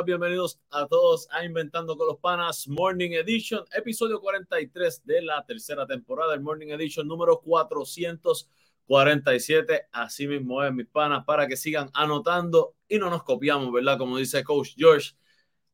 [0.00, 5.86] bienvenidos a todos a Inventando con los Panas Morning Edition, episodio 43 de la tercera
[5.86, 9.88] temporada, el Morning Edition número 447.
[9.92, 13.98] Así mismo es, mis panas, para que sigan anotando y no nos copiamos, ¿verdad?
[13.98, 15.10] Como dice Coach George,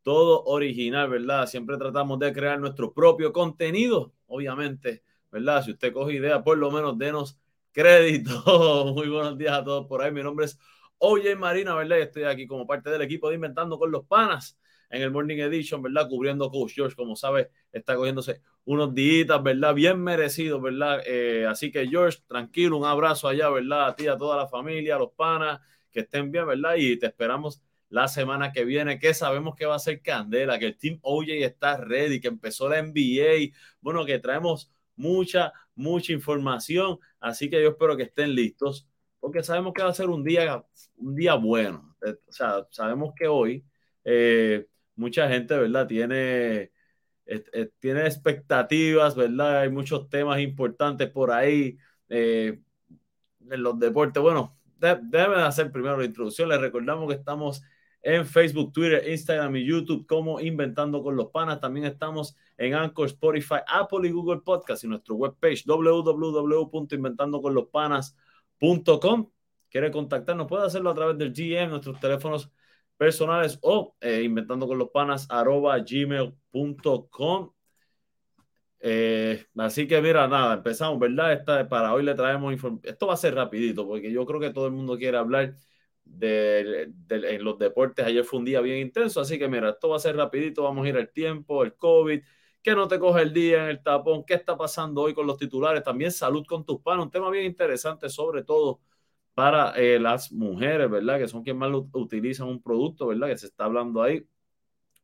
[0.02, 1.46] todo original, ¿verdad?
[1.46, 5.62] Siempre tratamos de crear nuestro propio contenido, obviamente, ¿verdad?
[5.64, 7.38] Si usted coge idea, por lo menos denos
[7.70, 8.92] crédito.
[8.96, 10.10] Muy buenos días a todos por ahí.
[10.10, 10.58] Mi nombre es
[10.98, 11.98] Oye Marina, ¿verdad?
[11.98, 14.58] Y estoy aquí como parte del equipo de Inventando con los Panas
[14.90, 16.08] en el Morning Edition, ¿verdad?
[16.08, 19.74] Cubriendo Coach George, como sabe, está cogiéndose unos días, ¿verdad?
[19.74, 21.00] Bien merecidos, ¿verdad?
[21.06, 23.88] Eh, así que George, tranquilo, un abrazo allá, ¿verdad?
[23.88, 25.60] A ti, a toda la familia, a los panas,
[25.90, 26.74] que estén bien, ¿verdad?
[26.76, 30.66] Y te esperamos la semana que viene, que sabemos que va a ser candela, que
[30.66, 36.98] el Team OJ está ready, que empezó la NBA, bueno, que traemos mucha, mucha información,
[37.20, 38.86] así que yo espero que estén listos
[39.20, 40.64] porque sabemos que va a ser un día,
[40.96, 41.96] un día bueno.
[42.04, 43.64] Eh, o sea, sabemos que hoy
[44.04, 45.86] eh, mucha gente, ¿verdad?
[45.86, 46.72] Tiene,
[47.26, 49.60] eh, tiene expectativas, ¿verdad?
[49.60, 51.78] Hay muchos temas importantes por ahí
[52.08, 52.64] en
[53.40, 54.22] los deportes.
[54.22, 56.48] Bueno, déjenme hacer primero la introducción.
[56.48, 57.62] Les recordamos que estamos
[58.00, 61.60] en Facebook, Twitter, Instagram y YouTube como Inventando con los Panas.
[61.60, 68.27] También estamos en Anchor, Spotify, Apple y Google Podcast y nuestro webpage www.inventandoconlospanas.com
[68.60, 69.30] Com.
[69.70, 72.50] Quiere contactarnos, puede hacerlo a través del GM, nuestros teléfonos
[72.96, 77.52] personales o eh, inventando con los panas arroba gmail.com.
[78.80, 81.32] Eh, así que mira, nada, empezamos, ¿verdad?
[81.32, 82.92] Esta, para hoy le traemos información.
[82.92, 85.54] Esto va a ser rapidito porque yo creo que todo el mundo quiere hablar
[86.04, 88.06] de, de, en los deportes.
[88.06, 90.86] Ayer fue un día bien intenso, así que mira, esto va a ser rapidito, vamos
[90.86, 92.22] a ir al tiempo, el COVID,
[92.68, 95.38] que no te coge el día en el tapón, qué está pasando hoy con los
[95.38, 98.80] titulares, también salud con tus panos, un tema bien interesante sobre todo
[99.34, 101.18] para eh, las mujeres, ¿verdad?
[101.18, 103.28] Que son quienes más utilizan un producto, ¿verdad?
[103.28, 104.26] Que se está hablando ahí.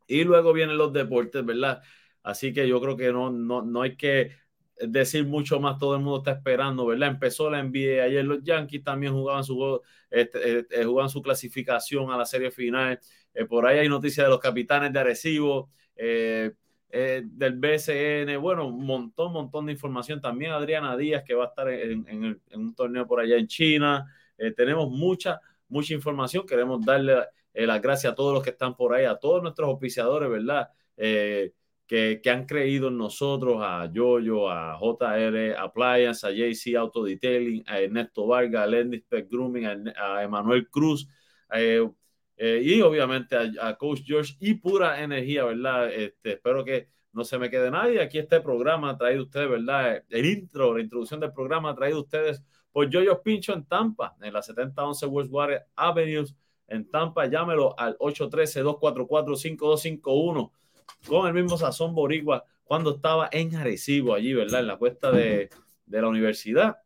[0.07, 1.83] Y luego vienen los deportes, ¿verdad?
[2.23, 4.33] Así que yo creo que no, no, no hay que
[4.79, 7.11] decir mucho más, todo el mundo está esperando, ¿verdad?
[7.11, 9.81] Empezó la NBA ayer, los Yankees también jugaban su,
[10.11, 12.99] este, eh, eh, jugaban su clasificación a la serie final.
[13.49, 15.71] por ahí hay noticias de los capitanes de Arecibo.
[15.97, 16.53] Eh,
[16.95, 20.21] del BCN, bueno, un montón, montón de información.
[20.21, 24.07] También Adriana Díaz, que va a estar en, un torneo por allá en China.
[24.39, 26.47] Eh, tenemos mucha, mucha información.
[26.47, 29.69] Queremos darle eh, las gracias a todos los que están por ahí, a todos nuestros
[29.69, 30.69] auspiciadores, ¿verdad?
[30.97, 31.53] Que,
[31.87, 37.81] que, han creído en nosotros, a Yoyo, a JR Appliance, a JC Auto Detailing, a
[37.81, 41.09] Ernesto Vargas, a Lenny Spec Grooming, a, Emanuel Cruz.
[41.53, 41.87] Eh,
[42.37, 45.93] y obviamente a, Coach George y pura energía, ¿verdad?
[45.93, 48.03] Este, espero que no se me quede nadie.
[48.03, 50.03] Aquí este programa traído ustedes, ¿verdad?
[50.11, 52.43] El intro, la introducción del programa traído ustedes
[52.73, 56.35] por Yoyo Pincho en Tampa, en la 7011 Westwater Avenues
[56.67, 57.27] en Tampa.
[57.27, 60.51] Llámelo al 813-244-5251
[61.07, 64.59] con el mismo sazón boricua cuando estaba en Arecibo, allí, ¿verdad?
[64.61, 65.51] En la cuesta de,
[65.87, 66.79] de la universidad.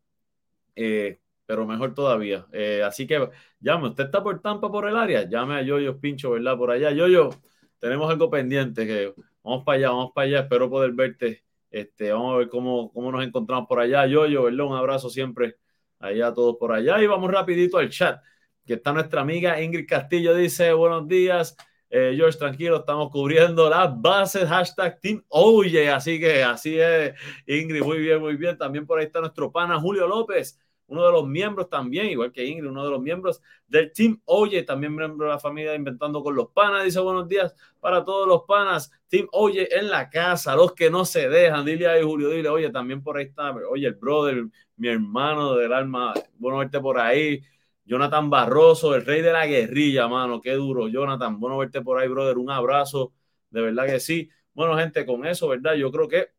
[0.75, 1.19] Eh,
[1.49, 2.45] pero mejor todavía.
[2.51, 3.27] Eh, así que
[3.59, 6.55] llame, usted está por Tampa por el área, llame a Yoyo Pincho, ¿verdad?
[6.55, 6.91] Por allá.
[6.91, 7.31] Yoyo,
[7.79, 11.43] tenemos algo pendiente que vamos para allá, vamos para allá, espero poder verte.
[11.71, 14.05] Este, vamos a ver cómo, cómo nos encontramos por allá.
[14.05, 14.63] Yoyo, ¿verdad?
[14.63, 15.55] Un abrazo siempre
[15.97, 17.01] allá todos por allá.
[17.01, 18.21] Y vamos rapidito al chat,
[18.63, 21.57] que está nuestra amiga Ingrid Castillo, dice, buenos días.
[21.89, 27.15] Eh, George, tranquilo, estamos cubriendo las bases, hashtag Team Oye, así que así es,
[27.47, 28.55] Ingrid, muy bien, muy bien.
[28.55, 32.43] También por ahí está nuestro pana Julio López, uno de los miembros también, igual que
[32.43, 34.19] Ingrid, uno de los miembros del Team.
[34.25, 38.27] Oye, también miembro de la familia Inventando con los Panas, dice buenos días para todos
[38.27, 42.29] los panas, Team Oye en la casa, los que no se dejan, dile ahí Julio,
[42.29, 44.45] dile, oye, también por ahí está, oye, el brother,
[44.75, 47.41] mi hermano del alma, bueno verte por ahí,
[47.85, 52.07] Jonathan Barroso, el rey de la guerrilla, mano, qué duro, Jonathan, bueno verte por ahí,
[52.07, 53.13] brother, un abrazo,
[53.49, 54.29] de verdad que sí.
[54.53, 55.75] Bueno, gente, con eso, ¿verdad?
[55.75, 56.29] Yo creo que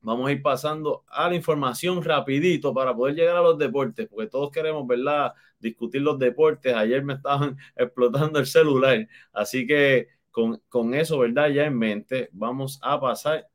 [0.00, 4.28] vamos a ir pasando a la información rapidito para poder llegar a los deportes, porque
[4.28, 5.32] todos queremos, ¿verdad?
[5.58, 6.74] Discutir los deportes.
[6.74, 11.48] Ayer me estaban explotando el celular, así que con, con eso, ¿verdad?
[11.48, 13.48] Ya en mente, vamos a pasar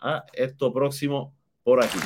[0.00, 1.98] a esto próximo por aquí.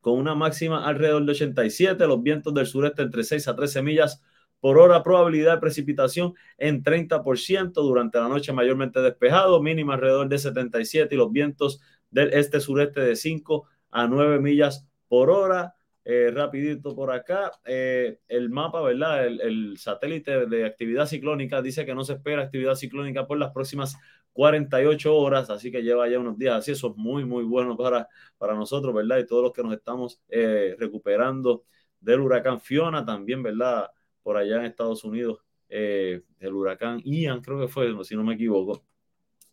[0.00, 4.22] con una máxima alrededor de 87, los vientos del sureste entre 6 a 13 millas
[4.60, 10.38] por hora, probabilidad de precipitación en 30%, durante la noche mayormente despejado, mínima alrededor de
[10.38, 15.76] 77 y los vientos del este-sureste de 5 a 9 millas por hora.
[16.08, 19.26] Eh, rapidito por acá, eh, el mapa, ¿verdad?
[19.26, 23.96] El, satélite de actividad ciclónica dice que no se espera actividad ciclónica por las próximas
[24.32, 28.08] 48 horas, así que lleva ya unos días así, eso es muy, muy bueno para,
[28.38, 29.18] para nosotros, ¿verdad?
[29.18, 31.64] Y todos los que nos estamos eh, recuperando
[31.98, 33.90] del huracán Fiona también, ¿verdad?
[34.22, 36.22] Por allá en Estados Unidos, el
[36.54, 38.84] huracán Ian, creo que fue, si no me equivoco.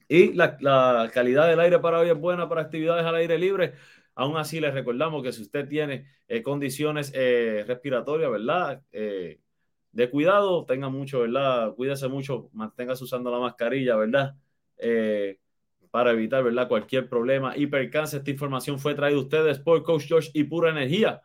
[0.08, 3.74] Y la, la calidad del aire para hoy es buena para actividades al aire libre
[4.16, 8.84] Aún así, les recordamos que si usted tiene eh, condiciones eh, respiratorias, ¿verdad?
[8.92, 9.40] Eh,
[9.92, 11.74] de cuidado, tenga mucho, ¿verdad?
[11.76, 14.36] Cuídese mucho, manténgase usando la mascarilla, ¿verdad?
[15.92, 16.68] para evitar, ¿verdad?
[16.68, 18.18] Cualquier problema y percance.
[18.18, 21.22] Esta información fue traída a ustedes por Coach George y Pura Energía.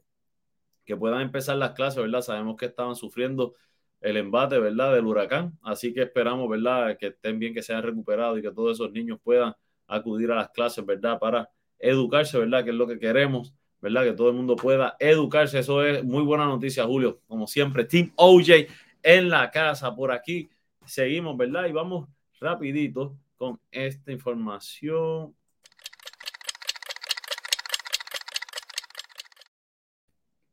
[0.85, 2.21] que puedan empezar las clases, ¿verdad?
[2.23, 3.55] Sabemos que estaban sufriendo
[4.01, 4.95] el embate, ¿verdad?
[4.95, 5.59] Del huracán.
[5.63, 6.97] Así que esperamos, ¿verdad?
[6.99, 9.55] Que estén bien, que se hayan recuperado y que todos esos niños puedan
[9.87, 11.19] acudir a las clases, ¿verdad?
[11.19, 12.65] Para educarse, ¿verdad?
[12.65, 14.05] Que es lo que queremos, ¿verdad?
[14.05, 15.61] Que todo el mundo pueda educarse.
[15.61, 17.21] Eso es muy buena noticia, Julio.
[17.27, 18.67] Como siempre, Team OJ
[19.03, 20.51] en la casa por aquí.
[20.85, 21.67] Seguimos, ¿verdad?
[21.67, 22.09] Y vamos
[22.41, 25.35] rapidito con esta información.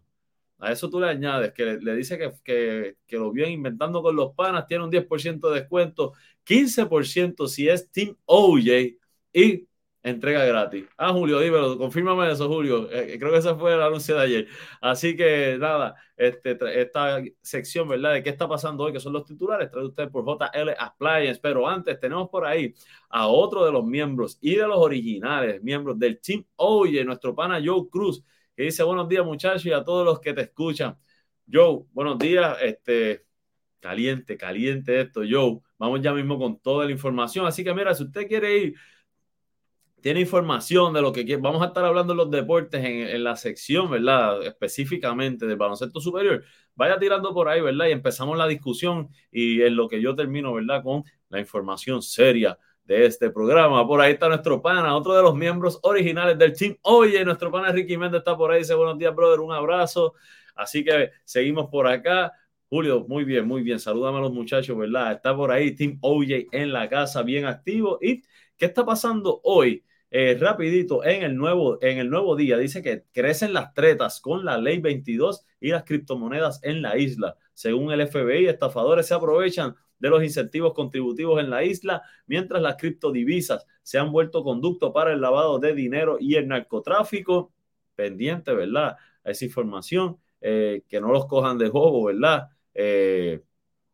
[0.60, 4.16] A eso tú le añades que le, dice que, que, que, lo vio inventando con
[4.16, 6.14] los panas, tiene un 10% de descuento,
[6.46, 8.98] 15% si es Team OJ
[9.34, 9.68] y
[10.04, 10.86] entrega gratis.
[10.98, 12.92] Ah, Julio, dímelo, confírmame eso, Julio.
[12.92, 14.48] Eh, creo que ese fue el anuncio de ayer.
[14.82, 18.14] Así que nada, este, esta sección, ¿verdad?
[18.14, 21.40] De qué está pasando hoy, que son los titulares, trae usted por JL Appliance.
[21.42, 22.74] Pero antes tenemos por ahí
[23.10, 27.62] a otro de los miembros y de los originales, miembros del Team Oye, nuestro pana
[27.64, 28.24] Joe Cruz,
[28.56, 30.98] que dice buenos días muchachos y a todos los que te escuchan.
[31.52, 32.58] Joe, buenos días.
[32.62, 33.26] Este,
[33.80, 35.60] caliente, caliente esto, Joe.
[35.78, 37.46] Vamos ya mismo con toda la información.
[37.46, 38.76] Así que mira, si usted quiere ir
[40.04, 43.90] tiene información de lo que vamos a estar hablando en los deportes en, la sección,
[43.90, 44.44] ¿verdad?
[44.44, 46.44] Específicamente del baloncesto superior.
[46.76, 47.86] Vaya tirando por ahí, ¿verdad?
[47.88, 50.84] Y empezamos la discusión y en lo que yo termino, ¿verdad?
[50.84, 53.86] Con la información seria de este programa.
[53.88, 56.78] Por ahí está nuestro pana, otro de los miembros originales del team.
[56.82, 58.60] Oye, nuestro pana Ricky Méndez está por ahí.
[58.60, 59.40] Dice buenos días, brother.
[59.40, 60.14] Un abrazo.
[60.56, 62.32] Así que seguimos por acá.
[62.70, 63.80] Julio, muy bien, muy bien.
[63.80, 65.14] Salúdame a los muchachos, ¿verdad?
[65.14, 68.00] Está por ahí Team OJ en la casa, bien activo.
[68.02, 68.24] ¿Y
[68.58, 69.84] qué está pasando hoy?
[70.16, 74.46] Eh, rapidito, en el, nuevo, en el nuevo día dice que crecen las tretas con
[74.46, 77.36] la ley 22 y las criptomonedas en la isla.
[77.54, 82.76] Según el FBI, estafadores se aprovechan de los incentivos contributivos en la isla, mientras las
[82.76, 87.52] criptodivisas se han vuelto conducto para el lavado de dinero y el narcotráfico.
[87.96, 88.98] Pendiente, ¿verdad?
[89.24, 92.50] A esa información, eh, que no los cojan de juego, ¿verdad?
[92.74, 93.44] Eh,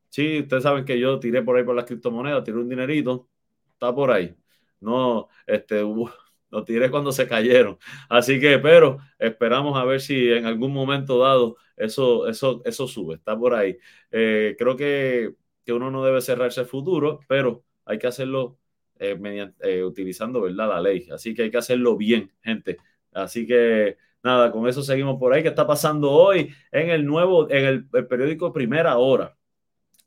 [0.10, 3.30] sí, ustedes saben que yo tiré por ahí por las criptomonedas, tiré un dinerito,
[3.74, 4.36] está por ahí
[4.80, 5.82] no, este,
[6.52, 7.78] lo tiré cuando se cayeron.
[8.10, 13.16] Así que, pero esperamos a ver si en algún momento dado eso, eso, eso sube,
[13.16, 13.78] está por ahí.
[14.12, 15.36] Eh, creo que,
[15.70, 18.58] que, uno no debe cerrarse el futuro, pero hay que hacerlo
[18.98, 19.18] eh,
[19.62, 20.70] eh, utilizando ¿verdad?
[20.70, 21.08] la ley.
[21.12, 22.78] Así que hay que hacerlo bien, gente.
[23.12, 25.42] Así que nada, con eso seguimos por ahí.
[25.42, 29.38] ¿Qué está pasando hoy en el nuevo, en el, el periódico Primera Hora?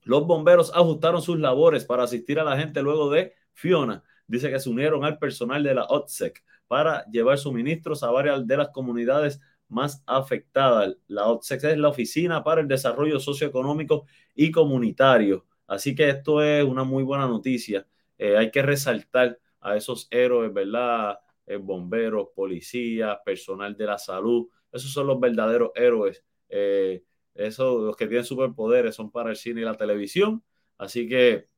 [0.04, 4.02] Los bomberos ajustaron sus labores para asistir a la gente luego de Fiona
[4.32, 8.56] dice que se unieron al personal de la OTSEC para llevar suministros a varias de
[8.56, 10.96] las comunidades más afectadas.
[11.06, 15.46] La OTSEC es la Oficina para el Desarrollo Socioeconómico y Comunitario.
[15.66, 17.86] Así que esto es una muy buena noticia.
[18.18, 21.18] Eh, hay que resaltar a esos héroes, ¿verdad?
[21.46, 24.48] Eh, bomberos, policías, personal de la salud.
[24.70, 26.24] Esos son los verdaderos héroes.
[26.48, 27.04] Eh,
[27.34, 30.44] esos, los que tienen superpoderes son para el cine y la televisión.
[30.78, 31.48] Así que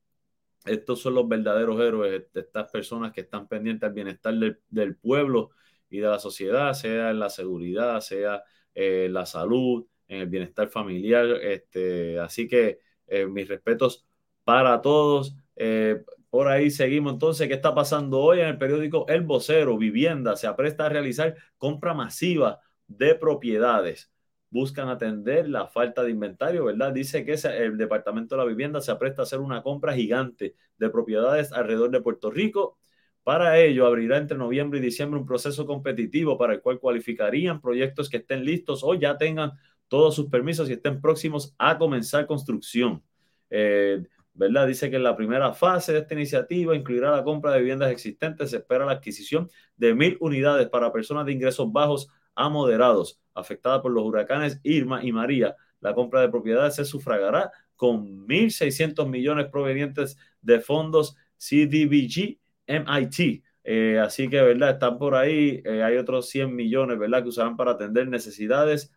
[0.65, 5.51] estos son los verdaderos héroes de estas personas que están pendientes al bienestar del, pueblo
[5.91, 8.43] y de la sociedad, sea en la seguridad, sea
[8.75, 11.27] en la salud, en el bienestar familiar.
[11.43, 14.07] Este, así que eh, mis respetos
[14.45, 15.37] para todos.
[15.57, 17.49] Eh, por ahí seguimos entonces.
[17.49, 19.77] ¿Qué está pasando hoy en el periódico El Vocero?
[19.79, 24.11] Vivienda se apresta a realizar compra masiva de propiedades.
[24.51, 26.93] buscan atender la falta de inventario, ¿verdad?
[26.93, 30.91] Dice que el Departamento de la Vivienda se apresta a hacer una compra gigante de
[30.91, 32.79] propiedades alrededor de Puerto Rico.
[33.25, 38.09] Para ello, abrirá entre noviembre y diciembre un proceso competitivo para el cual cualificarían proyectos
[38.09, 39.53] que estén listos o ya tengan
[39.95, 43.01] todos sus permisos y estén próximos a comenzar construcción.
[43.49, 44.67] Eh, ¿verdad?
[44.67, 48.51] Dice que en la primera fase de esta iniciativa incluirá la compra de viviendas existentes.
[48.51, 53.83] Se espera la adquisición de mil unidades para personas de ingresos bajos a moderados afectadas
[53.83, 55.55] por los huracanes Irma y María.
[55.79, 63.45] La compra de propiedades se sufragará con 1.600 millones provenientes de fondos CDBG MIT.
[63.63, 64.71] Eh, así que, ¿verdad?
[64.71, 65.63] Están por ahí.
[65.65, 67.23] Eh, hay otros 100 millones, ¿verdad?
[67.23, 68.91] Que usarán para atender necesidades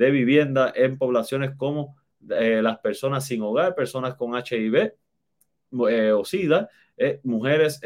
[0.00, 1.94] de vivienda en poblaciones como
[2.30, 4.94] eh, las personas sin hogar, personas con HIV
[5.72, 6.68] o SIDA,
[7.22, 7.80] mujeres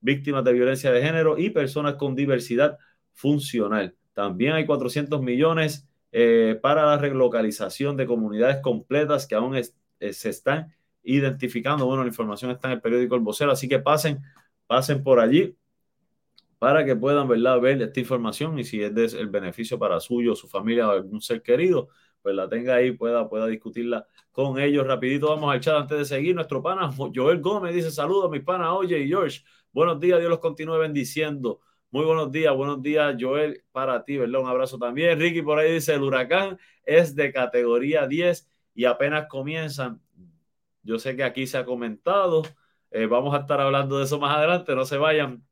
[0.00, 2.76] víctimas de violencia de género y personas con diversidad
[3.14, 3.94] funcional.
[4.12, 10.30] También hay 400 millones eh, para la relocalización de comunidades completas que aún eh, se
[10.30, 11.86] están identificando.
[11.86, 14.20] Bueno, la información está en el periódico El Vocero, así que pasen,
[14.66, 15.56] pasen por allí
[16.58, 17.60] para que puedan ¿verdad?
[17.60, 21.42] ver esta información y si es el beneficio para suyo, su familia o algún ser
[21.42, 21.88] querido,
[22.22, 24.86] pues la tenga ahí, pueda, pueda discutirla con ellos.
[24.86, 26.34] Rapidito vamos a echar antes de seguir.
[26.34, 29.42] Nuestro pana Joel Gómez dice saludos, mi pana Oye y George.
[29.72, 31.60] Buenos días, Dios los continúe bendiciendo.
[31.90, 34.40] Muy buenos días, buenos días, Joel, para ti, ¿verdad?
[34.40, 35.18] Un abrazo también.
[35.20, 40.02] Ricky por ahí dice, el huracán es de categoría 10 y apenas comienzan.
[40.82, 42.42] Yo sé que aquí se ha comentado,
[42.90, 45.45] eh, vamos a estar hablando de eso más adelante, no se vayan.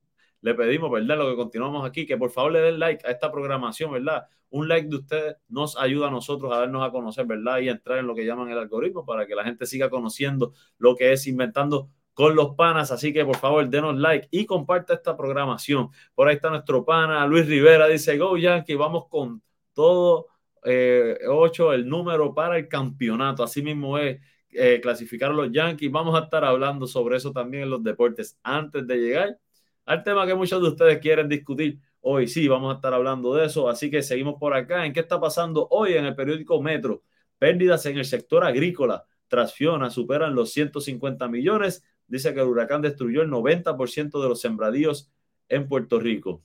[0.45, 1.17] Le pedimos, ¿verdad?
[1.17, 4.27] Lo que continuamos aquí, que por favor le den like a esta programación, ¿verdad?
[4.51, 7.61] Un like de ustedes nos ayuda a nosotros a darnos a conocer, ¿verdad?
[7.61, 10.97] Y entrar en lo que llaman el algoritmo para que la gente siga conociendo lo
[10.97, 12.91] que es inventando con los panas.
[12.91, 15.89] Así que por favor, denos like y comparta esta programación.
[16.15, 19.41] Por ahí está nuestro pana Luis Rivera, dice Go Yankee, vamos con
[19.73, 20.27] todo
[20.63, 23.43] eh, 8, el número para el campeonato.
[23.43, 24.21] Así mismo es
[24.51, 25.91] eh, clasificar a los Yankees.
[25.91, 29.39] Vamos a estar hablando sobre eso también en los deportes antes de llegar
[29.87, 31.79] al tema que muchos de ustedes quieren discutir.
[32.01, 33.69] Hoy sí, vamos a estar hablando de eso.
[33.69, 34.85] Así que seguimos por acá.
[34.85, 37.03] ¿En qué está pasando hoy en el periódico Metro?
[37.39, 39.05] Pérdidas en el sector agrícola.
[39.29, 44.41] Tras Fiona superan los 150 millones dice que el huracán destruyó el 90% de los
[44.41, 45.11] sembradíos
[45.49, 46.43] en Puerto Rico.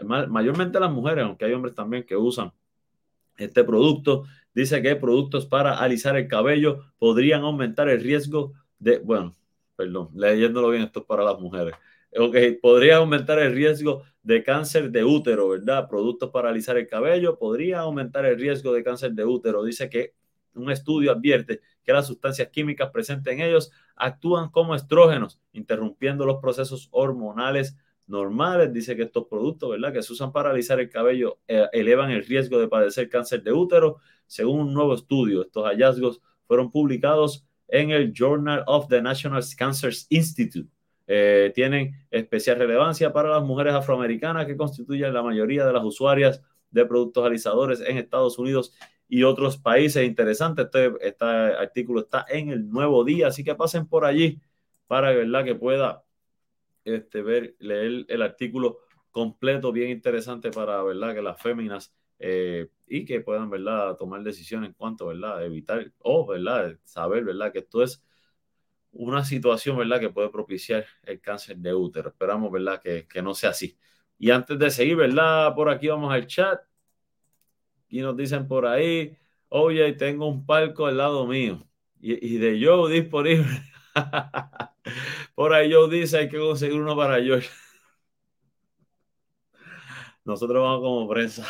[0.04, 2.52] mayormente las mujeres, aunque hay hombres también que usan
[3.38, 9.34] este producto dice que productos para alisar el cabello podrían aumentar el riesgo de, bueno,
[9.76, 11.74] perdón, leyéndolo bien, esto es para las mujeres.
[12.18, 15.88] Ok, podría aumentar el riesgo de cáncer de útero, ¿verdad?
[15.88, 19.62] Productos para alisar el cabello podría aumentar el riesgo de cáncer de útero.
[19.62, 20.14] Dice que
[20.54, 26.38] un estudio advierte que las sustancias químicas presentes en ellos actúan como estrógenos, interrumpiendo los
[26.40, 27.76] procesos hormonales
[28.08, 28.72] normales.
[28.72, 29.92] Dice que estos productos, ¿verdad?
[29.92, 33.52] Que se usan para alisar el cabello, eh, elevan el riesgo de padecer cáncer de
[33.52, 33.98] útero.
[34.26, 39.92] Según un nuevo estudio, estos hallazgos fueron publicados en el Journal of the National Cancer
[40.08, 40.68] Institute.
[41.06, 46.42] Eh, tienen especial relevancia para las mujeres afroamericanas que constituyen la mayoría de las usuarias
[46.70, 48.74] de productos alisadores en Estados Unidos
[49.08, 50.04] y otros países.
[50.04, 54.40] Interesante, este, este artículo está en el nuevo día, así que pasen por allí
[54.86, 55.44] para ¿verdad?
[55.44, 56.04] que pueda
[56.84, 58.78] este, ver, leer el artículo
[59.10, 61.14] completo, bien interesante para ¿verdad?
[61.14, 63.96] que las féminas eh, y que puedan ¿verdad?
[63.96, 65.44] tomar decisiones en cuanto ¿verdad?
[65.44, 66.76] evitar o ¿verdad?
[66.84, 67.52] saber ¿verdad?
[67.52, 68.02] que esto es
[68.98, 70.00] una situación ¿verdad?
[70.00, 72.08] que puede propiciar el cáncer de útero.
[72.10, 72.80] Esperamos ¿verdad?
[72.82, 73.78] Que, que no sea así.
[74.18, 75.54] Y antes de seguir, ¿verdad?
[75.54, 76.60] Por aquí vamos al chat.
[77.88, 79.16] Y nos dicen por ahí,
[79.48, 81.66] oye, tengo un palco al lado mío.
[82.00, 83.62] Y, de Joe disponible.
[85.34, 87.48] por ahí Joe dice, hay que conseguir uno para George.
[90.24, 91.46] Nosotros vamos como prensa.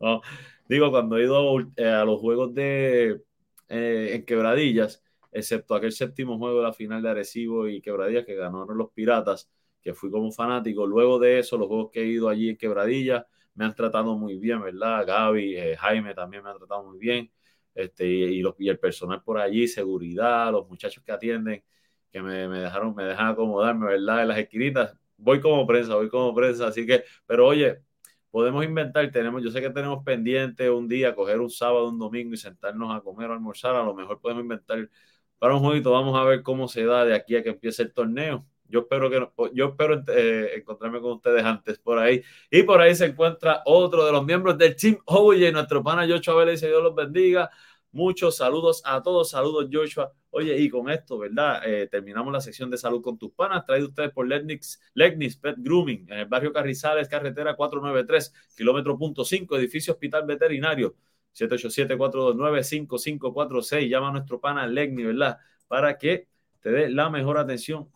[0.68, 3.22] Digo, cuando he ido a, los juegos de
[3.68, 5.04] eh, en Quebradillas,
[5.36, 9.50] excepto aquel séptimo juego de la final de Arecibo y Quebradillas que ganaron los Piratas,
[9.82, 10.86] que fui como fanático.
[10.86, 14.38] Luego de eso, los juegos que he ido allí en Quebradillas me han tratado muy
[14.38, 15.06] bien, ¿verdad?
[15.06, 17.30] Gaby, eh, Jaime también me han tratado muy bien.
[17.74, 21.62] Este, y, los, y el personal por allí, seguridad, los muchachos que atienden,
[22.10, 24.22] que me, me dejaron, me dejan acomodarme, ¿verdad?
[24.22, 24.96] En las esquinitas.
[25.18, 27.82] Voy como prensa, voy como prensa, así que, pero oye,
[28.30, 32.34] podemos inventar, tenemos, yo sé que tenemos pendiente un día, coger un sábado, un domingo
[32.34, 34.90] y sentarnos a comer o almorzar, a lo mejor podemos inventar
[35.38, 37.92] para un jueguito, vamos a ver cómo se da de aquí a que empiece el
[37.92, 38.46] torneo.
[38.68, 42.22] Yo espero que yo espero eh, encontrarme con ustedes antes por ahí.
[42.50, 46.34] Y por ahí se encuentra otro de los miembros del Team Oye, nuestro pana Joshua
[46.36, 47.50] Vélez, Dios los bendiga.
[47.92, 50.12] Muchos saludos a todos, saludos Joshua.
[50.30, 51.62] Oye, y con esto, ¿verdad?
[51.64, 55.56] Eh, terminamos la sección de salud con tus panas, traído ustedes por Legnis, Legnis Pet
[55.58, 60.94] Grooming, en el barrio Carrizales, carretera 493, kilómetro punto 5, edificio Hospital Veterinario.
[61.36, 63.88] 787-429-5546.
[63.88, 65.38] Llama a nuestro pana Legni, ¿verdad?
[65.68, 66.28] Para que
[66.60, 67.90] te dé la mejor atención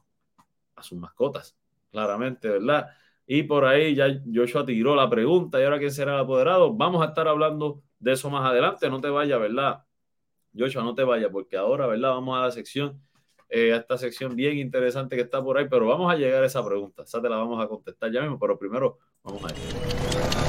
[0.77, 1.57] a sus mascotas,
[1.91, 2.91] claramente, ¿verdad?
[3.27, 6.75] Y por ahí ya Joshua tiró la pregunta y ahora quién será el apoderado.
[6.75, 8.91] Vamos a estar hablando de eso más adelante.
[8.91, 9.85] No te vayas, ¿verdad?
[10.57, 12.11] Joshua, no te vayas, porque ahora, ¿verdad?
[12.11, 13.01] Vamos a la sección,
[13.49, 16.47] eh, a esta sección bien interesante que está por ahí, pero vamos a llegar a
[16.47, 17.05] esa pregunta.
[17.05, 20.40] Esa te la vamos a contestar ya mismo, pero primero vamos a ir.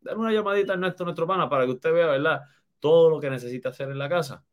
[0.00, 2.42] Dale una llamadita a Ernesto, nuestro pana, para que usted vea, ¿verdad?
[2.78, 4.44] Todo lo que necesita hacer en la casa.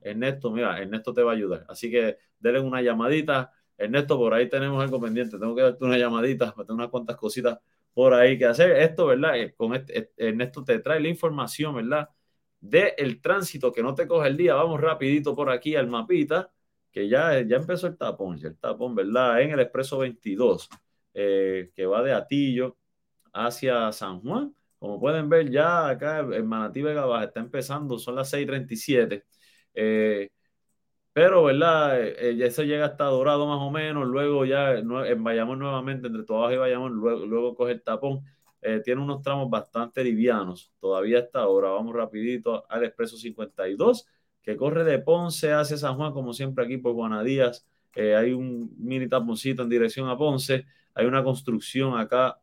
[0.00, 1.66] Ernesto, mira, Ernesto te va a ayudar.
[1.68, 3.52] Así que denle una llamadita.
[3.76, 5.38] Ernesto, por ahí tenemos algo pendiente.
[5.38, 7.58] Tengo que darte una llamadita, tengo unas cuantas cositas
[7.94, 8.72] por ahí que hacer.
[8.72, 9.38] Esto, ¿verdad?
[9.38, 12.08] Eh, con este, eh, Ernesto te trae la información, ¿verdad?
[12.60, 14.54] De el tránsito que no te coge el día.
[14.54, 16.52] Vamos rapidito por aquí al mapita,
[16.92, 19.40] que ya, ya empezó el tapón, el tapón, ¿verdad?
[19.42, 20.68] En el expreso 22,
[21.14, 22.76] eh, que va de Atillo
[23.32, 24.54] hacia San Juan.
[24.78, 29.24] Como pueden ver, ya acá en Manatí Vega Baja está empezando, son las 6:37.
[29.74, 30.30] Eh,
[31.20, 32.00] pero, ¿verdad?
[32.00, 36.22] Eh, eh, eso llega hasta Dorado más o menos, luego ya en Bayamón nuevamente, entre
[36.22, 38.24] Tobajo y Bayamón, luego, luego coge el tapón.
[38.62, 41.68] Eh, tiene unos tramos bastante livianos, todavía está ahora.
[41.72, 44.06] Vamos rapidito al Expreso 52,
[44.42, 47.66] que corre de Ponce hacia San Juan, como siempre aquí por Juanadías.
[47.94, 50.64] hay un mini taponcito en dirección a Ponce.
[50.94, 52.40] Hay una construcción acá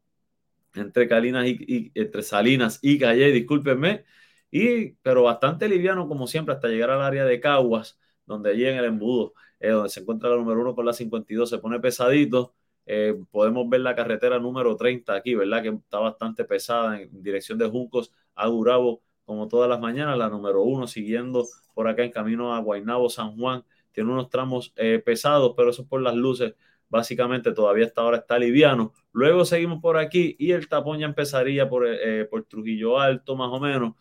[0.76, 4.06] entre, Calinas y, entre Salinas y Calle, discúlpenme.
[4.52, 8.78] Y, pero bastante liviano, como siempre, hasta llegar al área de Caguas donde allí en
[8.78, 12.54] el embudo, eh, donde se encuentra la número uno con la 52, se pone pesadito.
[12.86, 15.64] Eh, podemos ver la carretera número 30 aquí, ¿verdad?
[15.64, 20.18] Que está bastante pesada en dirección de Juncos a Durabo, como todas las mañanas.
[20.18, 23.64] La número uno siguiendo por acá en camino a Guaynabo, San Juan.
[23.92, 26.54] Tiene unos tramos eh, pesados, pero eso es por las luces.
[26.90, 28.94] Básicamente todavía hasta ahora está liviano.
[29.12, 31.86] Luego seguimos por aquí y el tapón ya empezaría por,
[32.30, 33.94] por Trujillo Alto, más o menos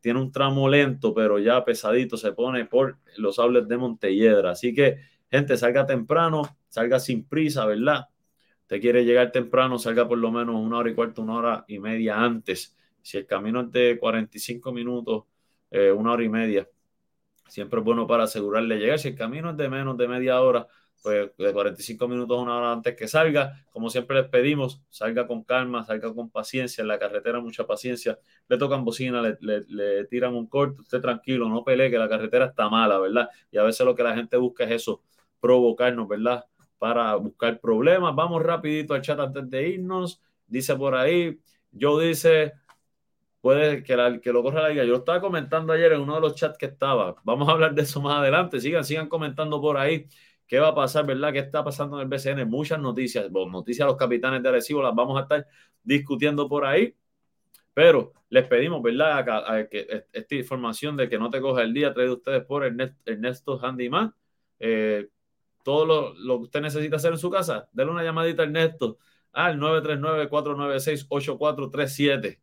[0.00, 4.52] tiene un tramo lento, pero ya pesadito, se pone por los sables de Montelledra.
[4.52, 4.98] Así que,
[5.30, 8.06] gente, salga temprano, salga sin prisa, ¿verdad?
[8.62, 11.78] Usted quiere llegar temprano, salga por lo menos una hora y cuarto, una hora y
[11.78, 12.76] media antes.
[13.02, 15.24] Si el camino es de 45 minutos,
[15.70, 16.68] eh, una hora y media,
[17.48, 18.98] siempre es bueno para asegurarle llegar.
[18.98, 20.66] Si el camino es de menos de media hora,
[21.02, 23.64] pues de 45 minutos a una hora antes que salga.
[23.70, 26.82] Como siempre les pedimos, salga con calma, salga con paciencia.
[26.82, 28.18] En la carretera mucha paciencia.
[28.48, 30.80] Le tocan bocina, le, tiran un corte.
[30.80, 33.28] Usted tranquilo, no pelee, que la carretera está mala, ¿verdad?
[33.50, 35.02] Y a veces lo que la gente busca es eso,
[35.40, 36.44] provocarnos, ¿verdad?
[36.78, 38.14] Para buscar problemas.
[38.14, 40.20] Vamos rapidito al chat antes de irnos.
[40.46, 41.40] Dice por ahí,
[41.72, 42.52] yo dice,
[43.40, 44.84] puede que, que lo corra la liga.
[44.84, 47.16] Yo lo estaba comentando ayer en uno de los chats que estaba.
[47.24, 48.60] Vamos a hablar de eso más adelante.
[48.60, 50.06] Sigan, sigan comentando por ahí
[50.52, 51.32] qué va a pasar, ¿verdad?
[51.32, 52.46] ¿Qué está pasando en el BCN?
[52.46, 55.46] Muchas noticias, noticias a los capitanes de Arecibo las vamos a estar
[55.82, 56.94] discutiendo por ahí,
[57.72, 59.24] pero les pedimos, ¿verdad?
[59.70, 64.14] que esta información de que no te coja el día traído ustedes por Ernesto Handyman.
[64.58, 65.08] Eh,
[65.64, 68.98] todo lo, lo, que usted necesita hacer en su casa, denle una llamadita a Ernesto
[69.32, 72.40] al 939-496-8437.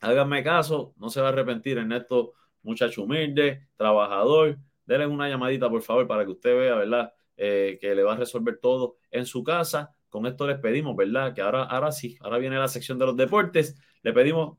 [0.00, 1.78] Háganme caso, no se va a arrepentir.
[1.78, 2.32] Ernesto,
[2.64, 7.12] muchacho humilde, trabajador, denle una llamadita, por favor, para que usted vea, ¿verdad?
[7.36, 9.92] Eh, que le va a resolver todo en su casa.
[10.08, 11.34] con esto les pedimos, ¿verdad?
[11.34, 13.76] Que ahora, ahora sí, ahora viene la sección de los deportes.
[14.02, 14.56] Le pedimos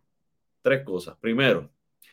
[0.62, 1.18] tres cosas.
[1.20, 1.72] Primero,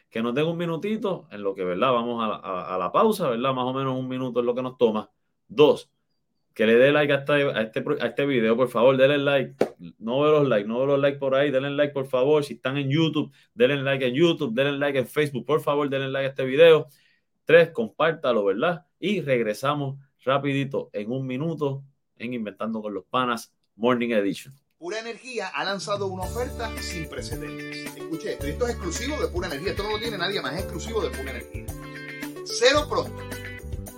[0.09, 1.93] que nos den un minutito en lo que, ¿verdad?
[1.93, 3.53] Vamos a la, pausa, ¿verdad?
[3.53, 5.11] Más o menos un minuto es lo que nos toma.
[5.49, 5.91] Dos,
[6.55, 9.57] que le dé like a este, a este, a este video, por favor, denle like.
[9.99, 12.45] No veo los likes, no veo los likes por ahí, denle like, por favor.
[12.45, 16.09] Si están en YouTube, denle like en YouTube, denle like en Facebook, por favor, denle
[16.09, 16.87] like a este video.
[17.45, 18.87] Tres, compártalo, ¿verdad?
[18.99, 21.85] Y regresamos rapidito en un minuto
[22.17, 24.55] en Inventando con los Panas Morning Edition.
[24.79, 27.95] Pura Energía ha lanzado una oferta sin precedentes.
[27.97, 30.61] Escuche esto, esto es exclusivo de Pura Energía, esto no lo tiene nadie más, es
[30.61, 31.67] exclusivo de Pura Energía.
[32.47, 33.13] Cero pronto.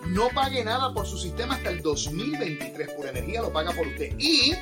[0.09, 2.93] No pague nada por su sistema hasta el 2023.
[2.95, 4.13] Pura Energía lo paga por usted.
[4.19, 4.55] Y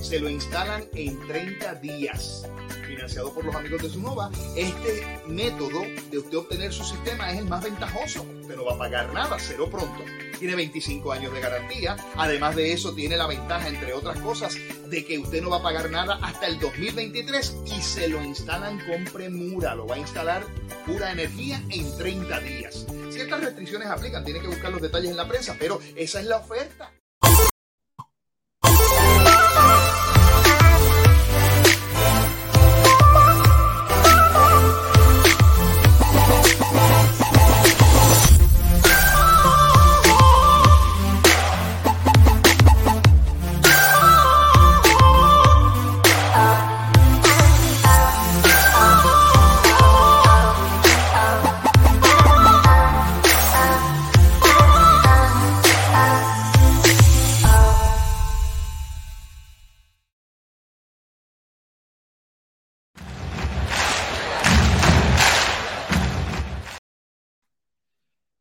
[0.00, 2.46] se lo instalan en 30 días.
[2.86, 7.46] Financiado por los amigos de Sunova, este método de usted obtener su sistema es el
[7.46, 8.22] más ventajoso.
[8.22, 10.02] Usted no va a pagar nada, cero pronto
[10.40, 11.96] tiene 25 años de garantía.
[12.16, 14.56] Además de eso, tiene la ventaja, entre otras cosas,
[14.88, 18.80] de que usted no va a pagar nada hasta el 2023 y se lo instalan
[18.86, 19.74] con premura.
[19.74, 20.44] Lo va a instalar
[20.86, 22.86] pura energía en 30 días.
[23.10, 26.38] Ciertas restricciones aplican, tiene que buscar los detalles en la prensa, pero esa es la
[26.38, 26.90] oferta.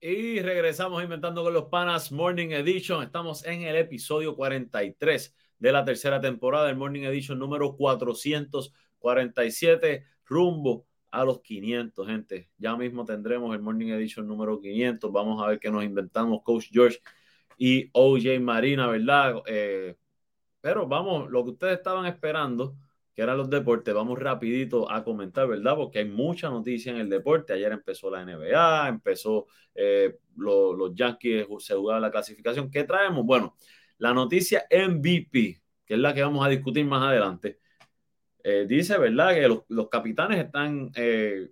[0.02, 3.04] Estamos Inventando con los Panas Morning Edition.
[3.04, 10.88] Estamos en el episodio 43 de la tercera temporada del Morning Edition número 447, rumbo
[11.12, 12.50] a los 500, gente.
[12.58, 15.12] Ya mismo tendremos el Morning Edition número 500.
[15.12, 17.02] Vamos a ver qué nos inventamos, Coach George
[17.58, 19.42] y OJ Marina, ¿verdad?
[19.48, 19.98] Eh,
[20.62, 22.78] pero vamos, lo que ustedes estaban esperando
[23.20, 25.76] que eran los deportes, vamos rapidito a comentar, ¿verdad?
[25.76, 27.52] Porque hay mucha noticia en el deporte.
[27.52, 32.72] Ayer empezó la NBA, empezó eh, los Yankees, se jugaba la clasificación.
[32.72, 33.26] ¿Qué traemos?
[33.26, 33.58] Bueno,
[33.98, 37.60] la noticia MVP, que es la que vamos a discutir más adelante,
[38.42, 39.34] eh, dice, ¿verdad?
[39.34, 41.50] Que los, capitanes están, eh,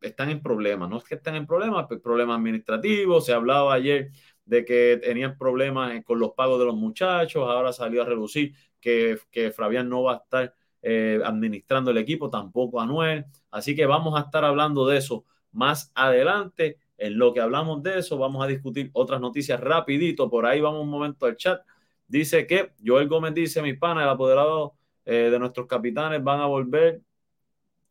[0.00, 0.90] están en problemas.
[0.90, 3.24] No es que estén en problemas, pero problemas administrativos.
[3.24, 4.10] Se hablaba ayer
[4.44, 7.48] de que tenían problemas con los pagos de los muchachos.
[7.48, 12.30] Ahora salió a reducir que, que Fabián no va a estar eh, administrando el equipo,
[12.30, 13.24] tampoco Anuel.
[13.50, 16.78] Así que vamos a estar hablando de eso más adelante.
[16.96, 20.28] En lo que hablamos de eso, vamos a discutir otras noticias rapidito.
[20.30, 21.60] Por ahí vamos un momento al chat.
[22.06, 26.46] Dice que Joel Gómez dice, mis panas, el apoderado eh, de nuestros capitanes van a
[26.46, 27.02] volver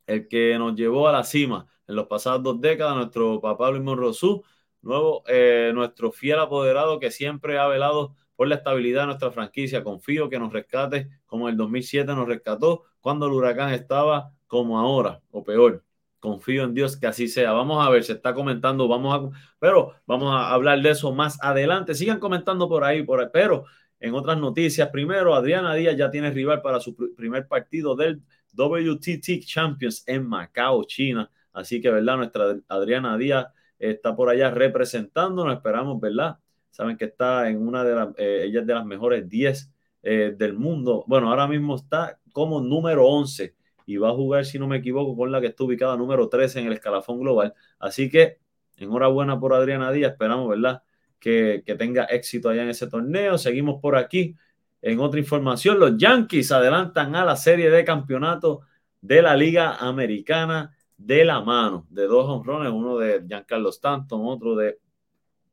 [0.08, 3.84] el que nos llevó a la cima en los pasados dos décadas, nuestro papá Luis
[3.84, 4.43] Monrosú,
[4.82, 9.84] nuevo, eh, nuestro fiel apoderado que siempre ha velado por la estabilidad de nuestra franquicia.
[9.84, 15.19] Confío que nos rescate como el 2007 nos rescató cuando el huracán estaba como ahora
[15.32, 15.84] o peor.
[16.19, 17.52] Confío en Dios que así sea.
[17.52, 21.38] Vamos a ver, se está comentando, vamos a, pero vamos a hablar de eso más
[21.43, 21.93] adelante.
[21.95, 23.65] Sigan comentando por ahí, por ahí, pero
[24.00, 28.21] en otras noticias, primero, Adriana Díaz ya tiene rival para su primer partido del
[28.54, 31.30] WTT Champions en Macao, China.
[31.54, 32.17] Así que, ¿verdad?
[32.17, 33.47] Nuestra Adriana Díaz
[33.80, 35.56] está por allá representándonos.
[35.56, 36.38] Esperamos, ¿verdad?
[36.78, 41.04] Saben que está en una de las, eh, de las mejores 10 eh, del mundo.
[41.08, 43.56] Bueno, ahora mismo está como número 11
[43.88, 46.60] y va a jugar, si no me equivoco, con la que está ubicada número 13
[46.60, 47.56] en el escalafón global.
[47.80, 48.38] Así que
[48.78, 50.12] enhorabuena por Adriana Díaz.
[50.12, 50.84] Esperamos, ¿verdad?
[51.18, 53.40] Que, que tenga éxito allá en ese torneo.
[53.40, 54.36] Seguimos por aquí.
[54.80, 58.62] En otra información, los Yankees adelantan a la serie de campeonato
[59.02, 64.56] de la Liga Americana de la mano de dos honrones, uno de Giancarlo Stanton, otro
[64.56, 64.78] de,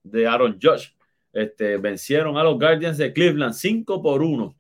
[0.03, 0.91] de Aaron Josh.
[1.35, 4.57] Este, vencieron a los Guardians de Cleveland 5 por 1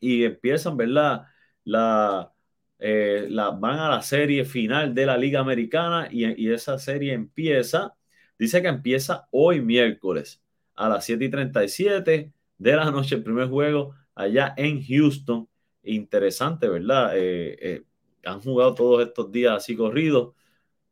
[0.00, 1.26] y empiezan, ¿verdad?
[1.64, 2.30] La,
[2.78, 7.94] eh, van a la serie final de la Liga Americana y, y, esa serie empieza,
[8.38, 10.42] dice que empieza hoy miércoles
[10.74, 15.48] a las 7 y 37 de la noche, el primer juego allá en Houston.
[15.84, 17.16] Interesante, ¿verdad?
[17.16, 17.84] Eh, eh,
[18.24, 20.34] han jugado todos estos días así corridos.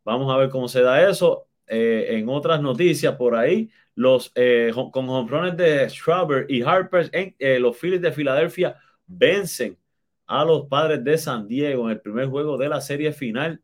[0.05, 1.47] Vamos a ver cómo se da eso.
[1.67, 7.61] en otras noticias por ahí, los, eh, con jonrones de Schraber y Harper, en, eh,
[7.61, 8.75] los Phillies de Filadelfia
[9.07, 9.77] vencen
[10.27, 13.61] a los padres de San Diego en el primer juego de la serie final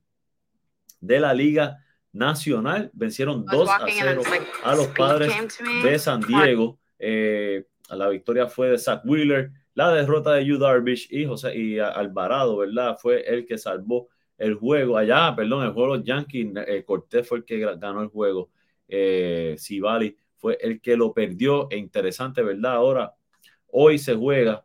[1.00, 1.78] de la Liga
[2.12, 2.90] Nacional.
[2.92, 4.22] Vencieron 2 a 0
[4.62, 5.32] a los padres
[5.82, 6.78] de San Diego.
[6.98, 11.78] Eh, la victoria fue de Zach Wheeler la derrota de Yu Darvish y José y
[11.78, 12.98] Alvarado, ¿verdad?
[13.00, 17.26] Fue el que salvó el juego allá, perdón, el juego de los Yankees, eh, Cortés
[17.26, 18.50] fue el que ganó el juego,
[18.86, 22.74] eh, Sibali fue el que lo perdió, e interesante, ¿verdad?
[22.74, 23.14] Ahora,
[23.68, 24.64] hoy se juega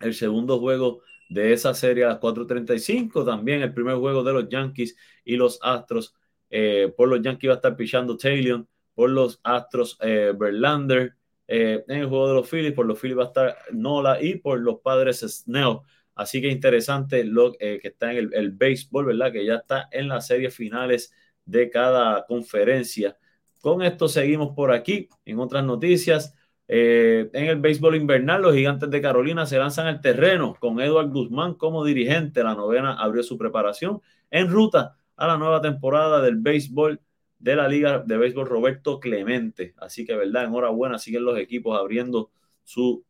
[0.00, 4.48] el segundo juego de esa serie a las 4.35, también el primer juego de los
[4.48, 6.14] Yankees y los Astros,
[6.50, 11.16] eh, por los Yankees va a estar pichando Taylor, por los Astros eh, Verlander,
[11.46, 14.60] en el juego de los Phillies, por los Phillies va a estar Nola y por
[14.60, 15.80] los padres Snell.
[16.14, 19.32] Así que interesante lo eh, que está en el, béisbol, ¿verdad?
[19.32, 21.12] Que ya está en las series finales
[21.44, 23.16] de cada conferencia.
[23.64, 25.08] Con esto seguimos por aquí.
[25.24, 26.34] En otras noticias,
[26.68, 31.08] eh, en el béisbol invernal, los gigantes de Carolina se lanzan al terreno con Edward
[31.08, 32.44] Guzmán como dirigente.
[32.44, 37.00] La novena abrió su preparación en ruta a la nueva temporada del béisbol
[37.38, 39.72] de la Liga de Béisbol Roberto Clemente.
[39.78, 40.44] Así que, ¿verdad?
[40.44, 42.30] Enhorabuena, siguen los equipos abriendo
[42.64, 43.02] su,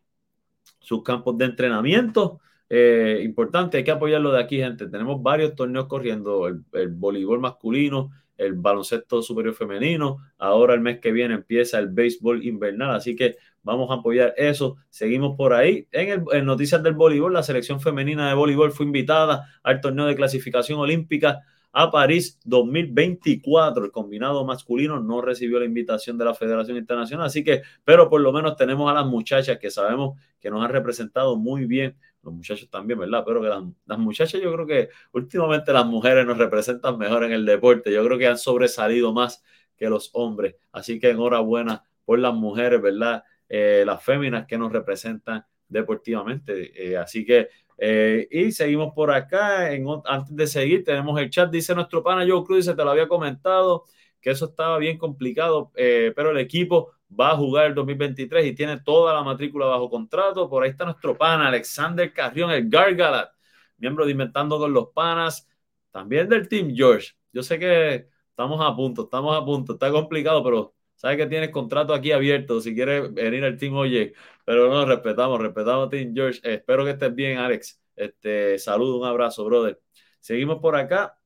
[0.79, 2.39] sus campos de entrenamiento.
[2.69, 4.87] Eh, importante, hay que apoyarlo de aquí, gente.
[4.87, 10.19] Tenemos varios torneos corriendo, el, voleibol masculino, el baloncesto superior femenino.
[10.39, 14.77] Ahora el mes que viene empieza el béisbol invernal, así que vamos a apoyar eso.
[14.91, 15.87] Seguimos por ahí.
[15.93, 20.17] En, en noticias del voleibol, la selección femenina de voleibol fue invitada al torneo de
[20.17, 21.43] clasificación olímpica
[21.75, 23.85] a París 2024.
[23.85, 28.21] El combinado masculino no recibió la invitación de la Federación Internacional, así que, pero por
[28.21, 32.35] lo menos tenemos a las muchachas que sabemos que nos han representado muy bien, los
[32.35, 33.23] muchachos también, ¿verdad?
[33.27, 37.45] Pero que las, muchachas yo creo que últimamente las mujeres nos representan mejor en el
[37.45, 39.43] deporte, yo creo que han sobresalido más
[39.77, 43.25] que los hombres, así que enhorabuena por las mujeres, ¿verdad?
[43.49, 49.69] Eh, las féminas que nos representan deportivamente, eh, así que eh, y seguimos por acá.
[50.05, 51.51] antes de seguir, tenemos el chat.
[51.51, 53.85] Dice nuestro pana Joe Cruz, se te lo había comentado,
[54.21, 58.81] que eso estaba bien complicado, pero el equipo va a jugar el 2023 y tiene
[58.81, 60.49] toda la matrícula bajo contrato.
[60.49, 63.31] Por ahí está nuestro pana Alexander Carrión, el Gargalat,
[63.79, 65.49] miembro de Inventando con los Panas,
[65.91, 67.13] también del Team George.
[67.33, 71.51] Yo sé que estamos a punto, estamos a punto, está complicado, pero sabes que tienes
[71.51, 74.15] contrato aquí abierto si quieres venir al Team Oye
[74.45, 76.41] pero no, respetamos, respetamos Team George.
[76.43, 77.81] espero que estés bien, Alex.
[77.97, 79.81] Este, saludo, un abrazo, brother.
[80.21, 81.19] Seguimos por acá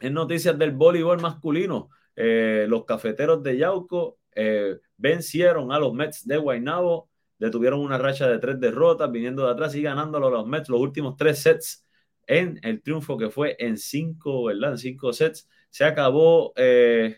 [0.00, 1.90] en noticias del voleibol masculino.
[2.14, 8.28] Eh, los cafeteros de Yauco eh, vencieron a los Mets de Guaynabo, detuvieron una racha
[8.28, 11.84] de tres derrotas, viniendo de atrás y ganándolo a los Mets los últimos tres sets
[12.26, 14.72] en el triunfo que fue en cinco, ¿verdad?
[14.72, 15.48] En cinco sets.
[15.70, 17.16] Se acabó eh,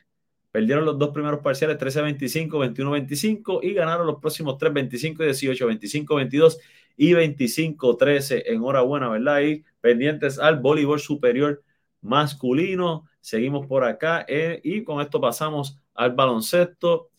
[0.55, 6.15] Perdieron los dos primeros parciales 13-25, 21-25 y ganaron los próximos 3, 25 18, 25,
[6.15, 6.59] 22
[6.97, 8.53] y 25, 13.
[8.53, 9.41] Enhorabuena, ¿verdad?
[9.41, 11.65] Y pendientes al voleibol superior
[12.03, 13.05] masculino.
[13.21, 17.11] Seguimos por acá eh, y con esto pasamos al baloncesto.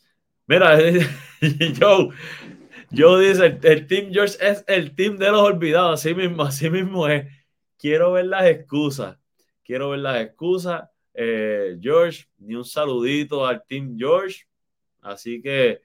[0.47, 0.77] Mira,
[1.79, 2.09] yo,
[2.91, 7.07] yo dice, el, Team George es el team de los olvidados, así mismo, así mismo
[7.07, 7.27] es.
[7.77, 9.17] Quiero ver las excusas,
[9.63, 14.45] quiero ver las excusas eh, George, ni un saludito al Team George.
[15.01, 15.81] Así que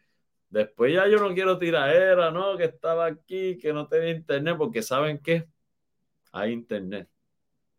[0.50, 2.56] después ya yo no quiero era ¿no?
[2.56, 5.46] Que estaba aquí, que no tenía internet, porque saben que
[6.32, 7.08] hay internet.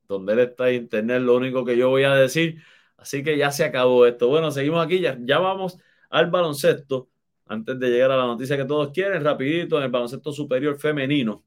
[0.08, 2.62] Donde él está hay internet, lo único que yo voy a decir.
[2.98, 4.28] Así que ya se acabó esto.
[4.30, 5.78] Bueno, seguimos aquí, ya, ya vamos
[6.12, 7.10] al baloncesto.
[7.48, 11.44] Antes de llegar a la noticia que todos quieren, rapidito, en el baloncesto superior femenino.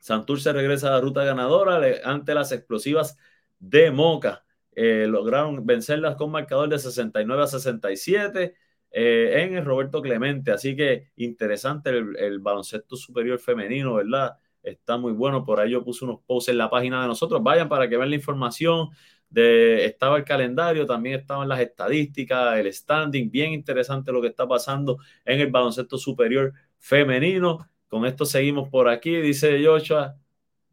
[0.00, 3.16] Santurce regresa a la ruta ganadora ante las explosivas
[3.58, 4.44] de Moca.
[4.72, 8.54] Eh, lograron vencerlas con marcador de 69 a 67
[8.90, 10.52] eh, en el Roberto Clemente.
[10.52, 14.38] Así que interesante el, baloncesto superior femenino, ¿verdad?
[14.62, 15.44] Está muy bueno.
[15.44, 17.42] Por ahí yo puse unos posts en la página de nosotros.
[17.42, 18.88] Vayan para que vean la información.
[19.30, 23.30] De, estaba el calendario, también estaban las estadísticas, el standing.
[23.30, 27.68] Bien interesante lo que está pasando en el baloncesto superior femenino.
[27.88, 30.16] Con esto seguimos por aquí, dice Joshua.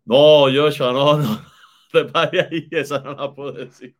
[0.06, 1.42] No, Joshua, no, no
[1.92, 3.96] te ahí, esa no la puedo decir.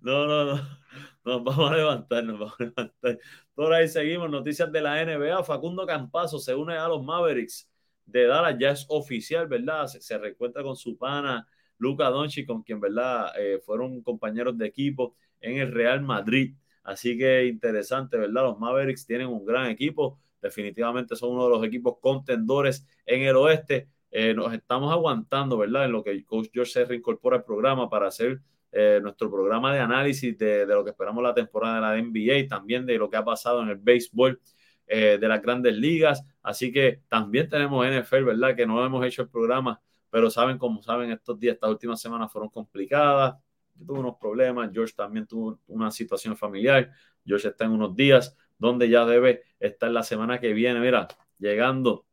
[0.00, 0.84] No, no, no.
[1.24, 3.18] Nos vamos a levantar, nos vamos a levantar.
[3.54, 5.42] Por ahí seguimos, noticias de la NBA.
[5.42, 7.70] Facundo Campazo se une a los Mavericks
[8.04, 9.86] de Dallas, ya es oficial, ¿verdad?
[9.86, 11.46] Se, se reencuentra con su pana
[11.78, 13.32] Luca Doncic, con quien, ¿verdad?
[13.38, 16.54] Eh, fueron compañeros de equipo en el Real Madrid.
[16.82, 18.42] Así que interesante, ¿verdad?
[18.44, 20.18] Los Mavericks tienen un gran equipo.
[20.40, 23.88] Definitivamente son uno de los equipos contendores en el oeste.
[24.10, 25.86] Eh, nos estamos aguantando, ¿verdad?
[25.86, 29.72] En lo que el coach George se reincorpora al programa para hacer eh, nuestro programa
[29.72, 33.16] de análisis de, lo que esperamos la temporada de la NBA también de lo que
[33.16, 34.40] ha pasado en el béisbol
[34.86, 36.22] de las grandes ligas.
[36.42, 38.54] Así que también tenemos NFL, ¿verdad?
[38.54, 39.80] Que no hemos hecho el programa,
[40.14, 43.34] pero saben, como saben, estos días, estas últimas semanas fueron complicadas.
[43.74, 46.88] Yo tuve unos problemas, George también tuvo una situación familiar.
[47.26, 52.06] George está en unos días donde ya debe estar la semana que viene, mira, llegando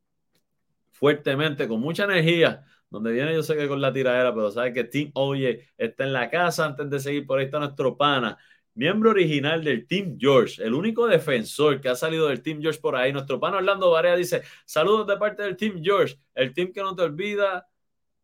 [0.89, 2.66] fuertemente, con mucha energía.
[2.89, 6.14] Donde viene, yo sé que con la tiradera, pero sabe que Team Oye está en
[6.14, 6.66] la casa.
[6.66, 8.36] Antes de seguir, por ahí está nuestro pana,
[8.74, 12.95] miembro original del Team George, el único defensor que ha salido del Team George por
[12.95, 13.14] ahí.
[13.14, 16.95] Nuestro pana Orlando Varea dice: Saludos de parte del Team George, el team que no
[16.95, 17.68] te olvida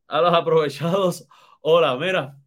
[0.07, 1.27] a los aprovechados.
[1.61, 2.37] Hola, mira,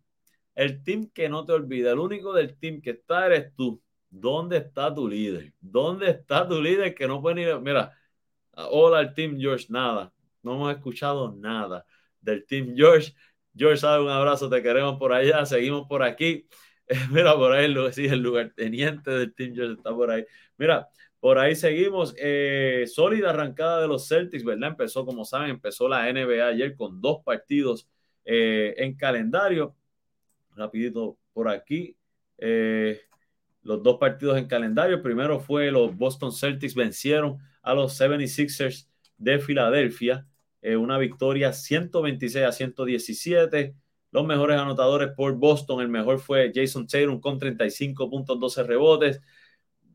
[0.55, 3.83] el team que no te olvida, el único del team que está eres tú.
[4.11, 5.55] ¿Dónde está tu líder?
[5.61, 7.61] ¿Dónde está tu líder que no puede ni...
[7.61, 7.97] Mira,
[8.53, 10.13] hola el Team George, nada.
[10.43, 11.87] No hemos escuchado nada
[12.21, 13.15] del Team George.
[13.55, 16.49] George, sabe, un abrazo, te queremos por allá, seguimos por aquí.
[17.11, 20.25] Mira, por ahí sí, el lugarteniente del Team George está por ahí.
[20.57, 20.89] Mira,
[21.21, 22.15] por ahí seguimos.
[22.19, 24.71] Eh, sólida arrancada de los Celtics, ¿verdad?
[24.71, 27.89] Empezó, como saben, empezó la NBA ayer con dos partidos
[28.25, 29.77] eh, en calendario.
[30.57, 31.97] Rapidito por aquí.
[32.39, 33.03] Eh,
[33.63, 35.03] los dos partidos en calendario.
[35.03, 40.27] Primero fue los Boston Celtics vencieron a los 76ers de Filadelfia.
[40.63, 43.75] Una victoria 126 a 117.
[44.11, 49.21] Los mejores anotadores por Boston, el mejor fue Jason Tatum con 35 puntos, 12 rebotes.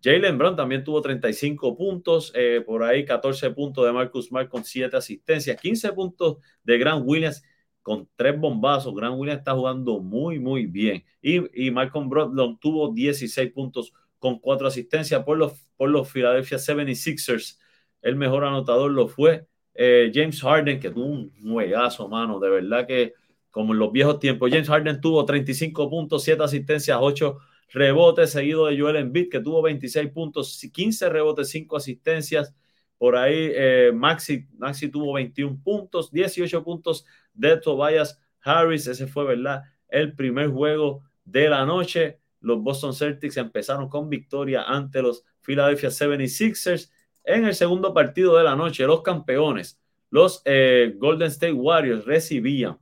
[0.05, 4.63] Jalen Brown también tuvo 35 puntos, eh, por ahí 14 puntos de Marcus Smart con
[4.63, 7.43] 7 asistencias, 15 puntos de Grant Williams
[7.81, 8.93] con tres bombazos.
[8.93, 11.03] Grant Williams está jugando muy, muy bien.
[11.23, 16.59] Y, y Malcolm Brogdon tuvo 16 puntos con cuatro asistencias por los, por los Philadelphia
[16.59, 17.57] 76ers.
[18.03, 22.39] El mejor anotador lo fue eh, James Harden, que tuvo un juegazo, mano.
[22.39, 23.13] De verdad que,
[23.49, 27.37] como en los viejos tiempos, James Harden tuvo 35 puntos, 7 asistencias, 8
[27.75, 32.55] rebotes, seguido de Joel Embiid, que tuvo 26 puntos, 15 rebotes, 5 asistencias.
[32.97, 38.87] Por ahí eh, Maxi, Maxi tuvo 21 puntos, 18 puntos de Tobias Harris.
[38.87, 39.63] Ese fue, ¿verdad?
[39.89, 42.19] El primer juego de la noche.
[42.39, 46.91] Los Boston Celtics empezaron con victoria ante los Philadelphia 76ers.
[47.25, 52.77] En el segundo partido de la noche, los campeones, los eh, Golden State Warriors recibían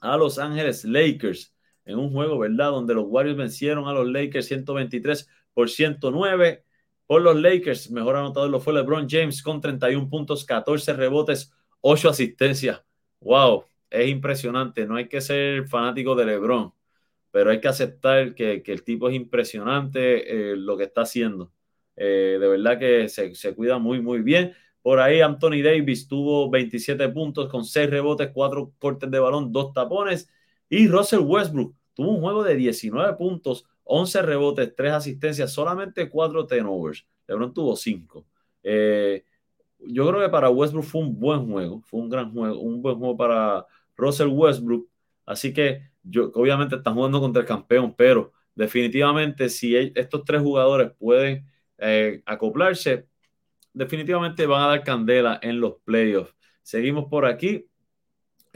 [0.00, 1.53] a Los Ángeles Lakers
[1.84, 2.70] en un juego, ¿verdad?
[2.70, 6.64] Donde los Warriors vencieron a los Lakers 123 por 109.
[7.06, 12.08] Por los Lakers, mejor anotador lo fue LeBron James con 31 puntos, 14 rebotes, 8
[12.08, 12.82] asistencias
[13.24, 14.86] wow, es impresionante.
[14.86, 16.72] No hay que ser fanático de LeBron,
[17.30, 21.52] pero hay que aceptar que, el tipo es impresionante eh, lo que está haciendo.
[21.96, 24.54] Eh, de verdad que se, cuida muy, muy bien.
[24.82, 29.72] Por ahí Anthony Davis tuvo 27 puntos con 6 rebotes, 4 cortes de balón, 2
[29.72, 30.28] tapones.
[30.76, 36.48] Y Russell Westbrook tuvo un juego de 19 puntos, 11 rebotes, 3 asistencias, solamente 4
[36.48, 37.06] turnovers.
[37.28, 38.26] LeBron tuvo 5.
[38.64, 39.24] Eh,
[39.78, 42.96] yo creo que para Westbrook fue un buen juego, fue un gran juego, un buen
[42.96, 43.64] juego para
[43.96, 44.88] Russell Westbrook.
[45.24, 45.82] Así que
[46.34, 51.46] obviamente están jugando contra el campeón, pero definitivamente si estos tres jugadores pueden
[51.78, 53.06] eh, acoplarse,
[53.72, 56.34] definitivamente van a dar candela en los playoffs.
[56.64, 57.68] Seguimos por aquí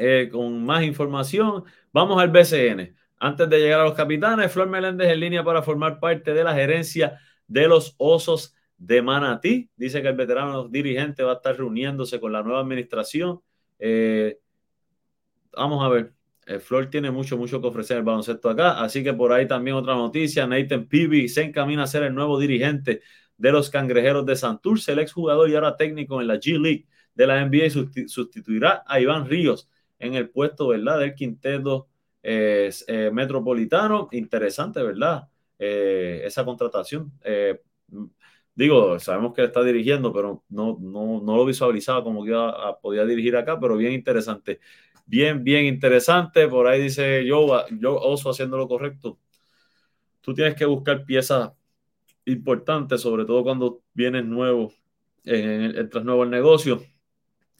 [0.00, 1.64] eh, con más información.
[1.98, 2.94] Vamos al BCN.
[3.18, 6.54] Antes de llegar a los capitanes, Flor Meléndez en línea para formar parte de la
[6.54, 7.18] gerencia
[7.48, 9.68] de los Osos de Manatí.
[9.74, 13.40] Dice que el veterano dirigente va a estar reuniéndose con la nueva administración.
[13.80, 14.38] Eh,
[15.56, 16.12] vamos a ver.
[16.46, 18.80] El Flor tiene mucho, mucho que ofrecer el baloncesto acá.
[18.80, 20.46] Así que por ahí también otra noticia.
[20.46, 23.02] Nathan Peavy se encamina a ser el nuevo dirigente
[23.36, 24.92] de los Cangrejeros de Santurce.
[24.92, 27.70] El exjugador y ahora técnico en la G League de la NBA
[28.06, 29.68] sustituirá a Iván Ríos
[29.98, 31.00] en el puesto, ¿verdad?
[31.00, 31.88] Del quinteto
[32.22, 32.70] eh,
[33.12, 34.08] metropolitano.
[34.12, 35.28] Interesante, ¿verdad?
[35.58, 37.12] Eh, esa contratación.
[38.54, 42.76] Digo, sabemos que está dirigiendo, pero no, no, no lo visualizaba como que iba a,
[42.80, 44.58] podía dirigir acá, pero bien interesante.
[45.06, 46.48] Bien, bien interesante.
[46.48, 49.18] Por ahí dice yo, yo Oso haciendo lo correcto.
[50.20, 51.52] Tú tienes que buscar piezas
[52.26, 54.72] importantes, sobre todo cuando vienes nuevo,
[55.24, 56.82] en, entras nuevo al negocio.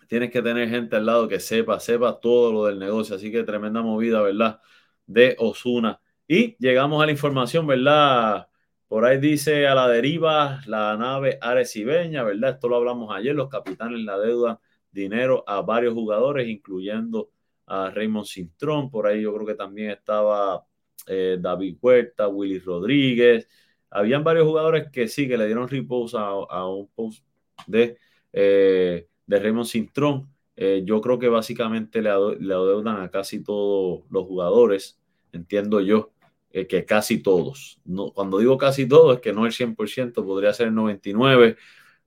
[0.09, 3.17] Tienes que tener gente al lado que sepa, sepa todo lo del negocio.
[3.17, 4.61] Así que tremenda movida, ¿verdad?
[5.07, 6.01] De Osuna.
[6.27, 8.49] Y llegamos a la información, ¿verdad?
[8.89, 12.53] Por ahí dice a la deriva la nave Arecibeña, ¿verdad?
[12.53, 13.35] Esto lo hablamos ayer.
[13.35, 17.31] Los capitanes la deuda dinero a varios jugadores, incluyendo
[17.67, 18.91] a Raymond Cintrón.
[18.91, 20.65] Por ahí yo creo que también estaba
[21.07, 23.49] eh, David Huerta, Willy Rodríguez.
[23.91, 27.25] Habían varios jugadores que sí, que le dieron reposo a, un post
[27.67, 27.99] de,
[28.33, 30.29] eh, de Raymond Cintrón.
[30.57, 34.99] Eh, yo creo que básicamente le, adeudan a casi todos los jugadores,
[35.33, 36.11] entiendo yo.
[36.51, 37.79] Eh, que casi todos.
[37.85, 41.57] No, cuando digo casi todos, es que no el 100%, podría ser el 99%,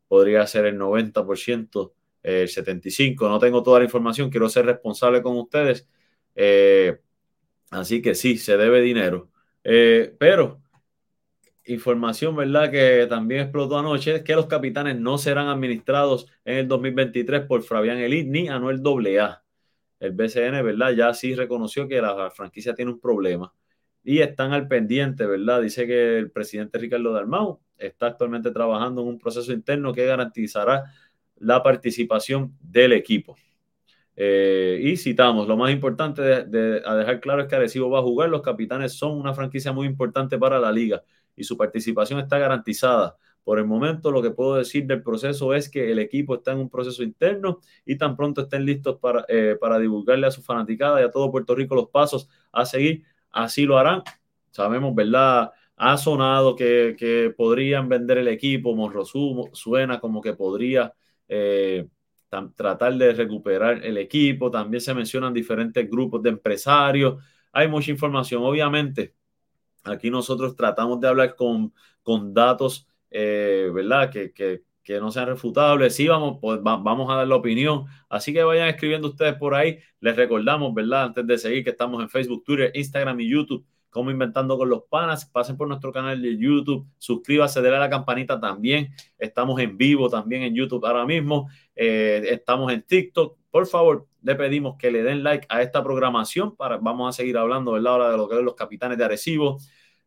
[0.07, 1.93] podría ser el 90%,
[2.23, 3.29] el 75%.
[3.29, 5.87] No tengo toda la información, quiero ser responsable con ustedes.
[6.35, 6.99] Eh,
[7.69, 9.29] así que sí, se debe dinero.
[9.63, 10.60] Eh, pero
[11.65, 12.71] información, ¿verdad?
[12.71, 17.63] Que también explotó anoche, es que los capitanes no serán administrados en el 2023 por
[17.63, 19.43] Fabián Elite ni Anuel AA.
[19.99, 20.91] El BCN, ¿verdad?
[20.91, 23.53] Ya sí reconoció que la franquicia tiene un problema
[24.03, 25.61] y están al pendiente, ¿verdad?
[25.61, 30.85] Dice que el presidente Ricardo Dalmau está actualmente trabajando en un proceso interno que garantizará
[31.37, 33.35] la participación del equipo.
[34.15, 38.03] Eh, y citamos, lo más importante de, a dejar claro es que Arecibo va a
[38.03, 41.03] jugar, los capitanes son una franquicia muy importante para la liga
[41.35, 43.17] y su participación está garantizada.
[43.43, 46.59] Por el momento, lo que puedo decir del proceso es que el equipo está en
[46.59, 51.01] un proceso interno y tan pronto estén listos para, eh, para divulgarle a su fanaticada
[51.01, 54.03] y a todo Puerto Rico los pasos a seguir, así lo harán.
[54.51, 55.51] Sabemos, ¿verdad?
[55.75, 60.93] Ha sonado que, podrían vender el equipo, Morrosú suena como que podría
[61.27, 61.87] eh,
[62.55, 68.43] tratar de recuperar el equipo, también se mencionan diferentes grupos de empresarios, hay mucha información,
[68.43, 69.15] obviamente
[69.83, 71.73] Aquí nosotros tratamos de hablar con,
[72.03, 74.09] con datos, eh, ¿verdad?
[74.09, 75.95] Que, que, que, no sean refutables.
[75.95, 77.85] Sí, vamos, pues, vamos a dar la opinión.
[78.09, 79.79] Así que vayan escribiendo ustedes por ahí.
[79.99, 81.05] Les recordamos, ¿verdad?
[81.05, 84.83] Antes de seguir, que estamos en Facebook, Twitter, Instagram y YouTube como Inventando con los
[84.89, 85.25] Panas.
[85.25, 88.89] Pasen por nuestro canal de YouTube, suscríbase, denle a la campanita también.
[89.19, 91.49] Estamos en vivo también en YouTube ahora mismo.
[91.75, 93.37] Eh, estamos en TikTok.
[93.51, 96.55] Por favor, le pedimos que le den like a esta programación.
[96.55, 97.93] Para, vamos a seguir hablando, ¿verdad?
[97.93, 99.57] Ahora de lo que es los capitanes de Arecibo.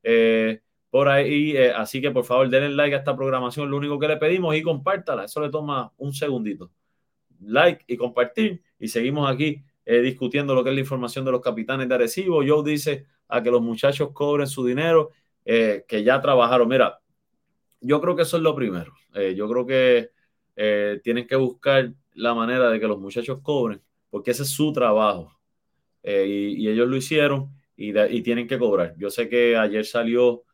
[0.02, 0.60] Eh,
[0.90, 4.06] por ahí, eh, así que por favor denle like a esta programación, lo único que
[4.06, 6.70] le pedimos y compártala, eso le toma un segundito.
[7.40, 11.88] Like y compartir y seguimos aquí discutiendo lo que es la información de los capitanes
[11.88, 12.42] de Arecibo.
[12.46, 15.10] Joe dice, a que los muchachos cobren su dinero,
[15.44, 16.68] eh, que ya trabajaron.
[16.68, 17.00] Mira,
[17.80, 18.94] yo creo que eso es lo primero.
[19.14, 20.10] Eh, yo creo que
[20.56, 23.82] eh, tienen que buscar la manera de que los muchachos cobren,
[24.14, 25.36] porque ese es su trabajo.
[26.04, 27.92] Y, ellos lo hicieron y,
[28.22, 28.94] tienen que cobrar.
[28.96, 30.44] Yo sé que ayer salió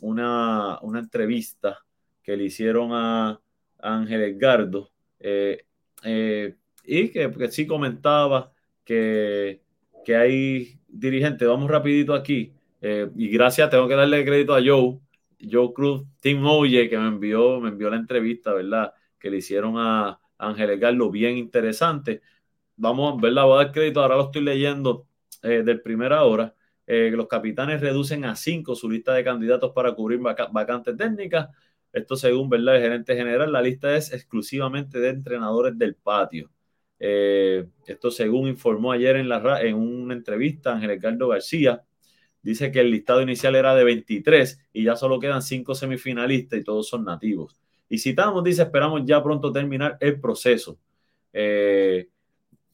[0.00, 1.78] una, una, entrevista
[2.20, 3.40] que le hicieron a,
[3.78, 8.52] Ángel Edgardo y que, sí comentaba
[8.84, 9.62] que,
[10.04, 12.54] que hay dirigente, vamos rapidito aquí.
[12.80, 14.98] Eh, y gracias, tengo que darle crédito a Joe,
[15.48, 18.92] Joe Cruz, Tim Oye, que me envió, me envió la entrevista, ¿verdad?
[19.16, 22.20] Que le hicieron a Ángel Garlo, bien interesante.
[22.76, 23.44] Vamos, ¿verdad?
[23.44, 25.06] Voy a dar crédito, ahora lo estoy leyendo
[25.42, 26.54] eh, del primera hora.
[26.86, 31.48] Eh, los capitanes reducen a cinco su lista de candidatos para cubrir vacantes técnicas.
[31.92, 32.76] Esto según, ¿verdad?
[32.76, 36.50] El gerente general, la lista es exclusivamente de entrenadores del patio.
[36.98, 41.84] Eh, esto según informó ayer en, la, en una entrevista Ángel Ricardo García,
[42.42, 46.64] dice que el listado inicial era de 23 y ya solo quedan 5 semifinalistas y
[46.64, 47.56] todos son nativos.
[47.88, 50.78] Y citamos, dice, esperamos ya pronto terminar el proceso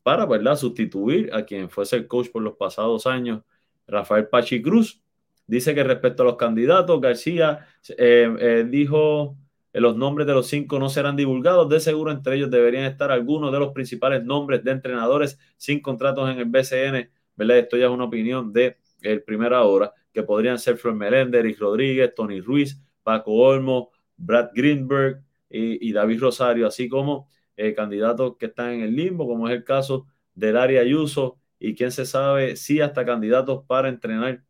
[0.03, 3.43] para, ¿verdad?, sustituir a quien fuese el coach por los pasados años,
[3.87, 5.03] Rafael Pachi Cruz.
[5.47, 7.67] Dice que respecto a los candidatos, García
[7.99, 9.37] eh, dijo
[9.73, 11.69] los nombres de los cinco no serán divulgados.
[11.69, 16.29] De seguro, entre ellos deberían estar algunos de los principales nombres de entrenadores sin contratos
[16.31, 17.11] en el BCN.
[17.37, 17.59] ¿verdad?
[17.59, 21.59] Esto ya es una opinión de el primera hora, que podrían ser Fred Meléndez, Eric
[21.59, 27.29] Rodríguez, Tony Ruiz, Paco Olmo, Brad Greenberg y, David Rosario, así como
[27.61, 31.75] eh, candidatos que están en el limbo, como es el caso del área Ayuso, y
[31.75, 34.43] quién se sabe si hasta candidatos para entrenar,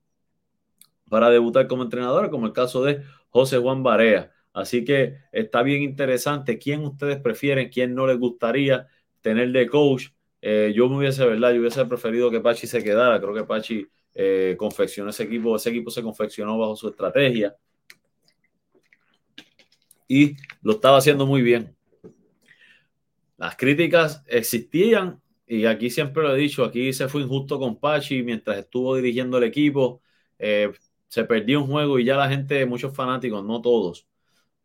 [1.09, 4.33] para debutar como entrenador, como el caso de José Juan Barea.
[4.53, 6.57] Así que está bien interesante.
[6.59, 7.69] ¿Quién ustedes prefieren?
[7.69, 8.87] ¿Quién no les gustaría
[9.21, 10.11] tener de coach?
[10.41, 11.53] Eh, yo me hubiese, ¿verdad?
[11.53, 13.21] Yo hubiese preferido que Pachi se quedara.
[13.21, 15.57] Creo que Pachi eh, confeccionó ese equipo.
[15.57, 17.57] Ese equipo se confeccionó bajo su estrategia.
[20.07, 21.77] Y lo estaba haciendo muy bien.
[23.41, 28.23] Las críticas existían y aquí siempre lo he dicho, aquí se fue injusto con Pachi
[28.23, 30.03] mientras estuvo dirigiendo el equipo.
[30.39, 30.71] Eh,
[31.09, 34.07] se perdió un juego y ya la gente, muchos fanáticos, no todos,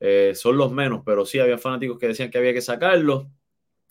[0.01, 3.32] eh, son los menos, pero sí había fanáticos que decían que había que sacarlo.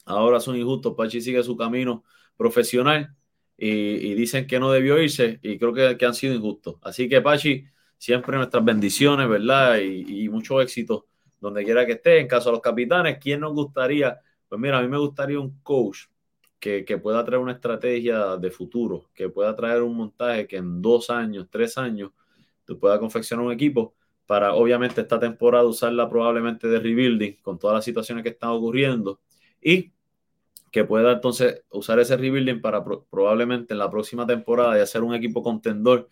[0.04, 0.94] Ahora son injustos.
[0.96, 2.04] Pachi sigue su camino
[2.36, 3.16] profesional
[3.56, 6.76] y, dicen que no debió irse y creo que, han sido injustos.
[6.82, 7.66] Así que Pachi,
[7.98, 9.78] siempre nuestras bendiciones, ¿verdad?
[9.78, 11.06] Y, mucho éxito
[11.40, 12.20] donde quiera que esté.
[12.20, 14.20] En caso de los capitanes, ¿quién nos gustaría?
[14.54, 16.02] Pues mira, a mí me gustaría un coach
[16.60, 20.80] que, que pueda traer una estrategia de futuro, que pueda traer un montaje que en
[20.80, 22.12] dos años, tres años,
[22.64, 23.96] tú pueda confeccionar un equipo
[24.26, 29.18] para obviamente esta temporada usarla probablemente de rebuilding con todas las situaciones que están ocurriendo
[29.60, 29.92] y
[30.70, 35.16] que pueda entonces usar ese rebuilding para probablemente en la próxima temporada ya ser un
[35.16, 36.08] equipo contendor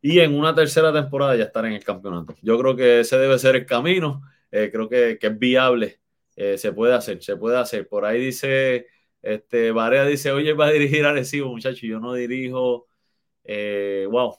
[0.00, 2.36] y en una tercera temporada ya estar en el campeonato.
[2.40, 4.22] Yo creo que ese debe ser el camino,
[4.52, 5.99] eh, creo que, es viable,
[6.40, 7.86] eh, se puede hacer, se puede hacer.
[7.86, 8.86] Por ahí dice,
[9.20, 12.88] este, Barea dice, oye, va a dirigir a Recibo, muchachos, yo no dirijo,
[13.44, 14.34] eh, wow,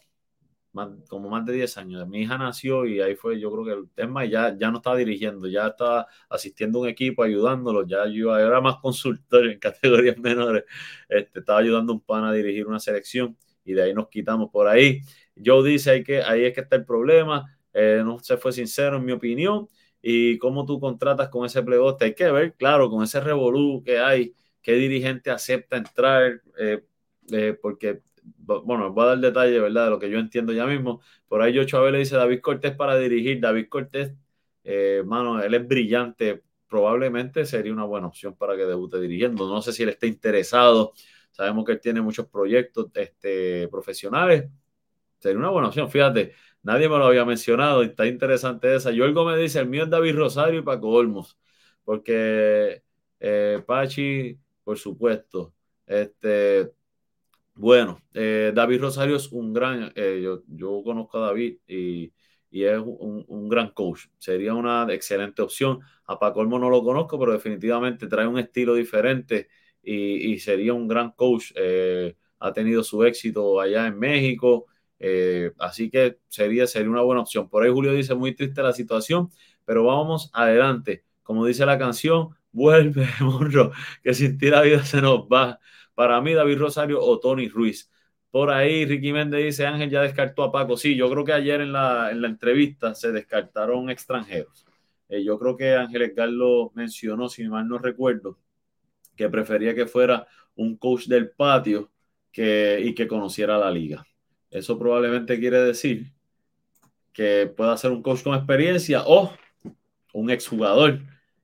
[1.08, 2.08] como más de 10 años.
[2.08, 4.96] Mi hija nació y ahí fue, yo creo que el tema ya, ya no estaba
[4.98, 10.18] dirigiendo, ya estaba asistiendo a un equipo, ayudándolo, ya yo era más consultor en categorías
[10.18, 10.64] menores,
[11.08, 14.50] este, estaba ayudando a un pan a dirigir una selección y de ahí nos quitamos
[14.50, 15.02] por ahí.
[15.44, 18.98] Joe dice ahí que ahí es que está el problema, eh, no se fue sincero
[18.98, 19.68] en mi opinión
[20.02, 24.00] y cómo tú contratas con ese plegote, hay que ver, claro, con ese revolú que
[24.00, 26.84] hay, qué dirigente acepta entrar, eh,
[27.32, 29.86] eh, porque bueno, voy a dar detalle, ¿verdad?
[29.86, 31.02] De lo que yo entiendo ya mismo.
[31.28, 33.40] Por ahí yo Chávez le dice David Cortés para dirigir.
[33.40, 34.14] David Cortés,
[34.64, 35.04] eh,
[35.44, 36.44] él es brillante.
[36.68, 39.48] Probablemente sería una buena opción para que debute dirigiendo.
[39.48, 40.94] No sé si él está interesado.
[41.32, 44.50] Sabemos que él tiene muchos proyectos este, profesionales.
[45.20, 45.90] Sería una buena opción.
[45.90, 46.34] Fíjate,
[46.64, 47.84] nadie me lo había mencionado.
[47.84, 48.92] Está interesante esa.
[48.92, 51.38] Yo me dice, el mío es David Rosario y Paco Olmos.
[51.84, 52.84] Porque
[53.20, 55.54] eh, Pachi, por supuesto.
[55.86, 56.72] Este,
[57.56, 62.14] bueno, eh, David Rosario es un gran, eh, yo, yo, conozco a David y,
[62.50, 64.08] y es un, un, gran coach.
[64.18, 65.80] Sería una excelente opción.
[66.06, 69.50] A Paco Olmo no lo conozco, pero definitivamente trae un estilo diferente
[69.84, 71.52] y, y sería un gran coach.
[71.56, 74.68] Eh, ha tenido su éxito allá en México,
[75.60, 77.50] así que sería, sería una buena opción.
[77.50, 79.30] Por ahí Julio dice, muy triste la situación,
[79.66, 81.04] pero vamos adelante.
[81.24, 83.72] Como dice la canción, vuelve, Monro,
[84.04, 85.60] que sin ti la vida se nos va.
[85.96, 87.90] Para mí, David Rosario o Tony Ruiz.
[88.32, 90.78] Por ahí, Ricky Méndez dice, Ángel ya descartó a Paco.
[90.78, 94.66] Sí, yo creo que ayer en la, en la entrevista se descartaron extranjeros.
[95.10, 98.40] Eh, yo creo que Ángel lo mencionó, si mal no recuerdo,
[99.16, 101.92] que prefería que fuera un coach del patio
[102.32, 104.06] que, y que conociera la liga.
[104.52, 106.12] Eso probablemente quiere decir
[107.14, 109.34] que pueda ser un coach con experiencia o
[110.14, 111.00] un exjugador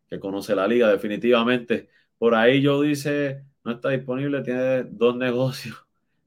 [0.09, 1.89] que conoce la liga definitivamente.
[2.17, 5.75] Por ahí yo dice no está disponible, tiene dos negocios.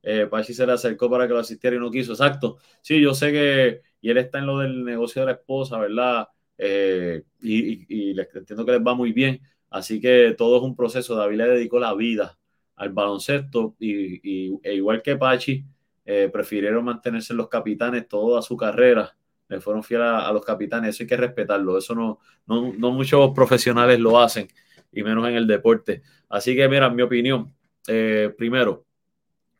[0.02, 2.12] Eh, Pachi se le acercó para que lo asistiera y no quiso.
[2.12, 2.58] Exacto.
[2.82, 6.28] Sí, yo sé que, y él está en lo del negocio de la esposa, ¿verdad?
[6.58, 9.40] Eh, y, les entiendo que les va muy bien.
[9.70, 11.16] Así que todo es un proceso.
[11.16, 12.38] David le dedicó la vida
[12.76, 15.64] al baloncesto y, e igual que Pachi,
[16.12, 19.16] eh, prefirieron mantenerse en los capitanes toda su carrera.
[19.46, 20.90] Le fueron fieles a, los capitanes.
[20.90, 21.78] Eso hay que respetarlo.
[21.78, 24.48] Eso no, no, no muchos profesionales lo hacen
[24.90, 26.02] y menos en el deporte.
[26.28, 27.54] Así que, mira, mi opinión,
[27.86, 28.86] eh, primero,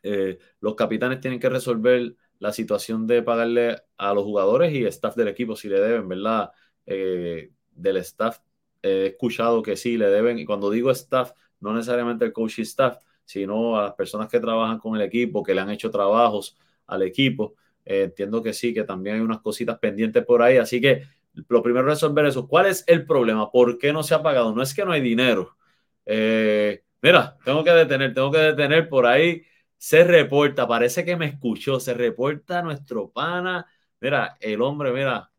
[0.03, 5.15] eh, los capitanes tienen que resolver la situación de pagarle a los jugadores y staff
[5.15, 6.51] del equipo si le deben, ¿verdad?
[6.85, 8.39] Del staff
[8.81, 11.31] he escuchado que sí le deben, y cuando digo staff,
[11.61, 15.53] no necesariamente el coaching staff, sino a las personas que trabajan con el equipo, que
[15.53, 16.57] le han hecho trabajos
[16.87, 17.55] al equipo.
[17.85, 21.03] entiendo que sí, que también hay unas cositas pendientes por ahí, así que
[21.47, 22.47] lo primero es resolver eso.
[22.47, 23.49] ¿Cuál es el problema?
[23.51, 24.53] ¿Por qué no se ha pagado?
[24.53, 25.57] No es que no hay dinero.
[26.05, 29.43] Eh, mira, tengo que detener, tengo que detener por ahí.
[29.77, 33.65] Se reporta, parece que me escuchó, se reporta nuestro pana.
[33.99, 35.30] Mira, el hombre, mira,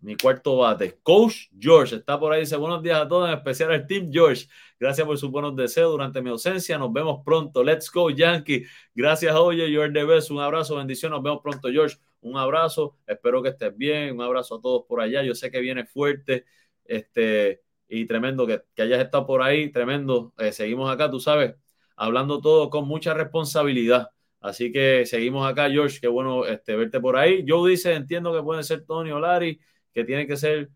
[0.00, 0.98] mi cuarto bate.
[1.02, 2.40] Coach George está por ahí.
[2.40, 4.46] Dice buenos días a todos, en especial al Team George.
[4.78, 6.78] Gracias por sus buenos deseos durante mi ausencia.
[6.78, 7.64] Nos vemos pronto.
[7.64, 8.64] Let's go, Yankee.
[8.94, 10.30] Gracias, oye, George the best.
[10.30, 11.12] Un abrazo, bendición.
[11.12, 15.00] Nos vemos pronto, George un abrazo, espero que estés bien, un abrazo a todos por
[15.00, 16.44] allá, yo sé que viene fuerte,
[16.84, 21.54] este, y tremendo que, hayas estado por ahí, tremendo, eh, seguimos acá, tú sabes,
[21.96, 27.16] hablando todo con mucha responsabilidad, así que seguimos acá, George, qué bueno este, verte por
[27.16, 29.60] ahí, yo dice, entiendo que puede ser Tony o Larry,
[29.92, 30.70] que tiene que ser,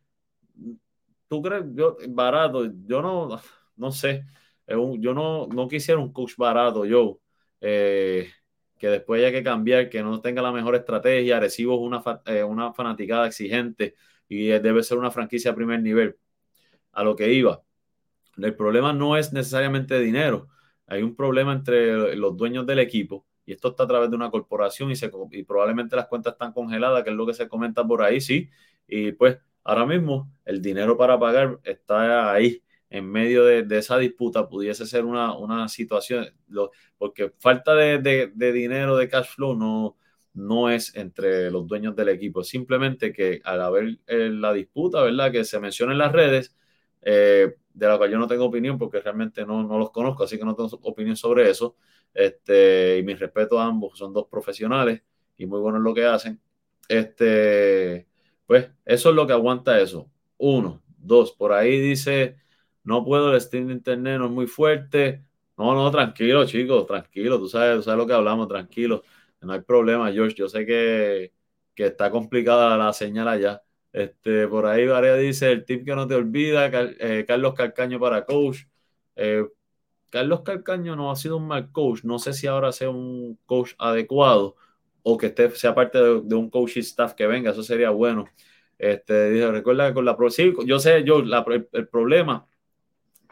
[1.28, 3.40] tú crees, yo, barato, yo no,
[3.76, 4.24] no sé,
[4.66, 7.20] yo no, no quisiera un coach barato, yo,
[7.60, 8.28] eh,
[8.82, 11.38] que después haya que cambiar, que no tenga la mejor estrategia.
[11.38, 13.94] Recibo una, eh, una fanaticada exigente
[14.28, 16.18] y debe ser una franquicia a primer nivel.
[16.92, 17.62] A lo que iba.
[18.36, 20.48] El problema no es necesariamente dinero.
[20.88, 24.30] Hay un problema entre los dueños del equipo y esto está a través de una
[24.30, 27.86] corporación y, se, y probablemente las cuentas están congeladas, que es lo que se comenta
[27.86, 28.50] por ahí, sí.
[28.94, 34.50] Y pues ahora mismo el dinero para pagar está ahí en medio de, esa disputa
[34.50, 36.26] pudiese ser una, situación,
[36.98, 39.96] porque falta de, dinero, de cash flow, no,
[40.34, 45.32] no es entre los dueños del equipo, simplemente que al haber eh, la disputa, ¿verdad?
[45.32, 46.54] Que se menciona en las redes,
[47.00, 50.44] eh, de la cual yo no tengo opinión porque realmente no, los conozco, así que
[50.44, 51.76] no tengo opinión sobre eso.
[52.12, 55.02] Este, y mi respeto a ambos, son dos profesionales
[55.38, 56.38] y muy buenos en lo que hacen.
[56.88, 58.11] Este,
[58.46, 60.10] pues eso es lo que aguanta eso.
[60.38, 62.36] Uno, dos, por ahí dice
[62.84, 65.24] no puedo, el stream de internet no es muy fuerte.
[65.56, 69.02] No, no, tranquilo, chicos, tranquilo, tú sabes, tú sabes lo que hablamos, tranquilo,
[69.40, 70.34] no hay problema, George.
[70.36, 71.32] Yo sé que,
[71.76, 73.62] está complicada la señal allá.
[73.92, 78.24] Este, por ahí Varea dice, el tip que no te olvida, eh, Carlos Calcaño para
[78.24, 78.60] coach.
[79.16, 79.44] Eh,
[80.10, 83.72] Carlos Calcaño no ha sido un mal coach, no sé si ahora sea un coach
[83.78, 84.56] adecuado,
[85.02, 88.26] o que esté, sea parte de, un coaching staff que venga, eso sería bueno.
[88.78, 92.46] Este, dije, recuerda que con la sí, yo sé yo el, problema,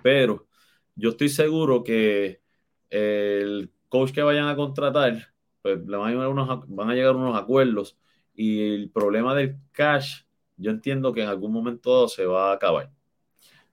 [0.03, 0.49] pero
[0.95, 2.41] yo estoy seguro que
[2.91, 7.17] el coach que vayan a contratar, pues le van a llegar unos, van a llegar
[7.17, 7.99] unos acuerdos
[8.35, 10.23] y el problema del cash,
[10.57, 12.91] yo entiendo que en algún momento se va a acabar.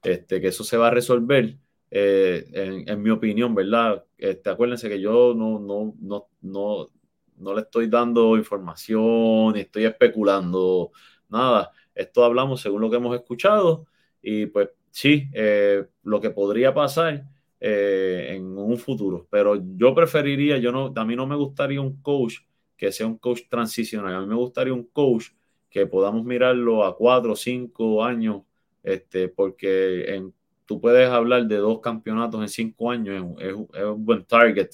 [0.03, 1.57] Este, que eso se va a resolver,
[1.91, 4.05] eh, en, mi opinión, ¿verdad?
[4.17, 6.89] Este, acuérdense que yo no, no, no, no,
[7.37, 10.91] no le estoy dando información, ni estoy especulando,
[11.29, 11.71] nada.
[11.93, 13.87] Esto hablamos según lo que hemos escuchado
[14.21, 17.23] y pues sí, eh, lo que podría pasar
[17.59, 22.01] eh, en un futuro, pero yo preferiría, yo no, a mí no me gustaría un
[22.01, 22.35] coach
[22.75, 25.29] que sea un coach transicional, a mí me gustaría un coach
[25.69, 28.43] que podamos mirarlo a cuatro o cinco años,
[28.83, 30.33] este, porque en,
[30.65, 34.69] tú puedes hablar de dos campeonatos en cinco años, es, es un buen target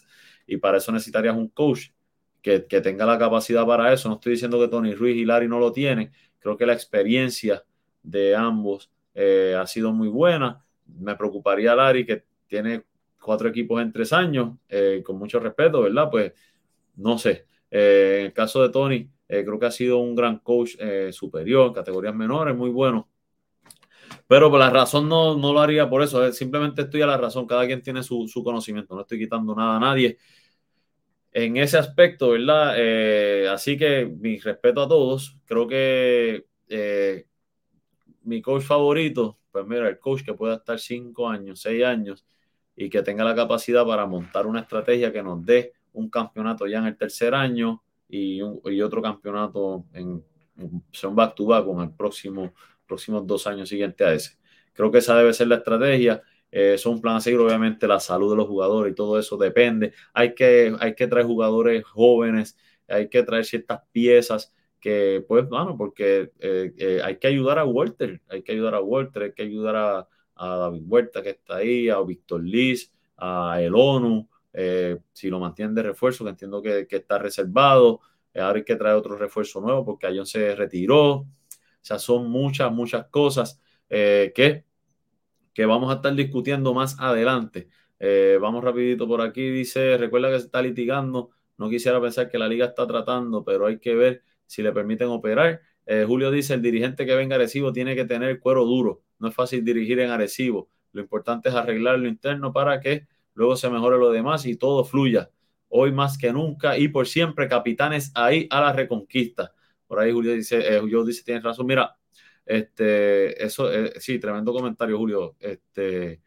[0.45, 1.92] y para eso necesitarías un coach
[2.43, 4.09] que, tenga la capacidad para eso.
[4.09, 6.11] No estoy diciendo que Tony Ruiz y Larry no lo tienen.
[6.39, 7.63] Creo que la experiencia
[8.03, 10.63] de ambos eh, ha sido muy buena.
[10.85, 12.83] Me preocuparía Larry, que tiene
[13.19, 16.09] cuatro equipos en tres años, eh, con mucho respeto, ¿verdad?
[16.11, 16.33] Pues
[16.97, 17.47] no sé.
[17.71, 20.75] Eh, en el caso de Tony, creo que ha sido un gran coach
[21.11, 23.09] superior, categorías menores, muy bueno.
[24.27, 27.47] Pero por la razón no, no lo haría por eso, simplemente estoy a la razón,
[27.47, 30.19] cada quien tiene su, su conocimiento, no estoy quitando nada a nadie
[31.33, 32.75] en ese aspecto, ¿verdad?
[32.77, 35.37] Eh, así que mi respeto a todos.
[35.45, 37.25] Creo que eh,
[38.21, 42.25] mi coach favorito, pues mira, el coach que pueda estar cinco años, seis años
[42.75, 46.79] y que tenga la capacidad para montar una estrategia que nos dé un campeonato ya
[46.79, 50.23] en el tercer año y, otro campeonato en,
[50.91, 52.53] son back to back con el próximo,
[52.85, 54.37] próximos dos años siguientes a ese.
[54.73, 56.21] Creo que esa debe ser la estrategia
[56.53, 59.37] eh, es un plan a seguir, obviamente la salud de los jugadores y todo eso
[59.37, 59.91] depende.
[60.13, 62.55] Hay que, hay que traer jugadores jóvenes,
[62.87, 67.65] hay que traer ciertas piezas que, pues, bueno, porque eh, eh, hay que ayudar a
[67.65, 71.89] Walter, hay que ayudar a Walter, hay que ayudar a, David Huerta que está ahí,
[71.89, 74.27] a Víctor Liz, a El ONU,
[75.13, 78.01] si lo mantienen de refuerzo, que entiendo que, está reservado,
[78.35, 81.27] ahora hay que traer otro refuerzo nuevo porque Ayón se retiró, o
[81.81, 84.65] sea, son muchas, muchas cosas que
[85.53, 87.69] que vamos a estar discutiendo más adelante.
[87.99, 92.37] Eh, vamos rapidito por aquí, dice, recuerda que se está litigando, no quisiera pensar que
[92.37, 95.61] la liga está tratando, pero hay que ver si le permiten operar.
[95.85, 99.35] Eh, Julio dice, el dirigente que venga agresivo tiene que tener cuero duro, no es
[99.35, 103.97] fácil dirigir en agresivo, lo importante es arreglar lo interno para que luego se mejore
[103.97, 105.29] lo demás y todo fluya.
[105.69, 109.53] Hoy más que nunca y por siempre, capitanes ahí a la reconquista.
[109.87, 111.95] Por ahí Julio dice, eh, Julio dice, tienes razón, mira,
[112.45, 115.35] este, eso, eh, sí, tremendo comentario, Julio.
[115.39, 116.21] Este,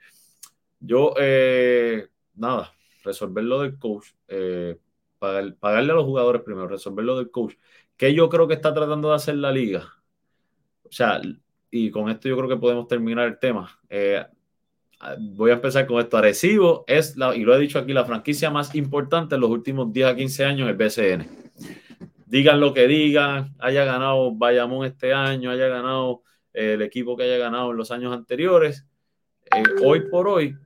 [0.81, 2.73] yo, eh, nada,
[3.05, 4.79] resolver lo del coach, eh,
[5.19, 7.55] pagarle a los jugadores primero, resolver lo del coach,
[7.97, 9.95] que yo creo que está tratando de hacer la liga.
[10.85, 11.21] O sea,
[11.71, 13.81] y con esto yo creo que podemos terminar el tema.
[15.19, 16.17] voy a empezar con esto.
[16.17, 19.93] Arecibo es, la, y lo he dicho aquí, la franquicia más importante en los últimos
[19.93, 21.46] 10 a 15 años, el BCN
[22.27, 26.23] digan lo que digan, haya ganado Bayamón este año, haya ganado
[26.53, 28.87] eh, el equipo que haya ganado en los años anteriores,
[29.45, 30.57] eh, hoy por hoy,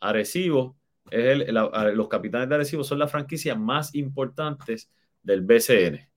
[0.00, 0.76] Arecibo,
[1.10, 4.90] es el, los capitanes de Arecibo son las franquicias más importantes
[5.22, 6.08] del BCN.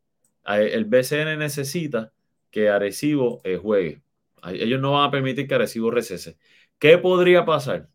[0.46, 2.14] El BCN necesita
[2.52, 4.04] que Arecibo eh, juegue.
[4.46, 6.38] Ellos no van a permitir que Arecibo recese.
[6.78, 7.89] ¿Qué podría pasar?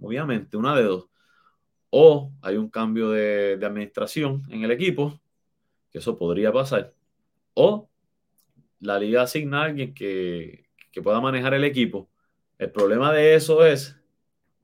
[0.00, 1.08] Obviamente, una de dos.
[1.90, 5.20] O hay un cambio de administración en el equipo,
[5.94, 6.92] que eso podría pasar.
[7.54, 7.88] O
[8.80, 10.66] la liga asigna a alguien que,
[11.04, 12.10] pueda manejar el equipo.
[12.58, 13.96] El problema de eso es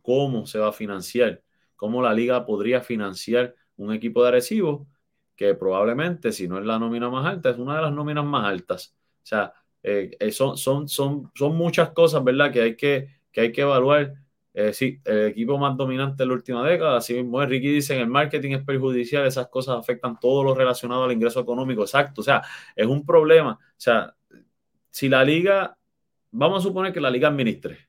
[0.02, 1.42] cómo se va a financiar,
[1.76, 4.88] cómo la liga podría financiar un equipo de Arecibo
[5.36, 8.46] que probablemente, si no es la nómina más alta, es una de las nóminas más
[8.46, 8.96] altas.
[9.22, 9.52] O sea,
[9.84, 12.52] eh, eh, son, son, son, son muchas cosas, ¿verdad?
[12.52, 14.14] Que hay que, que hay que evaluar
[14.68, 18.02] eh, sí, el equipo más dominante de la última década, así mismo Ricky dice, en
[18.02, 22.24] el marketing es perjudicial, esas cosas afectan todo lo relacionado al ingreso económico, exacto, o
[22.24, 22.42] sea,
[22.76, 24.14] es un problema, o sea,
[24.90, 25.78] si la liga,
[26.30, 27.88] vamos a suponer que la liga administre,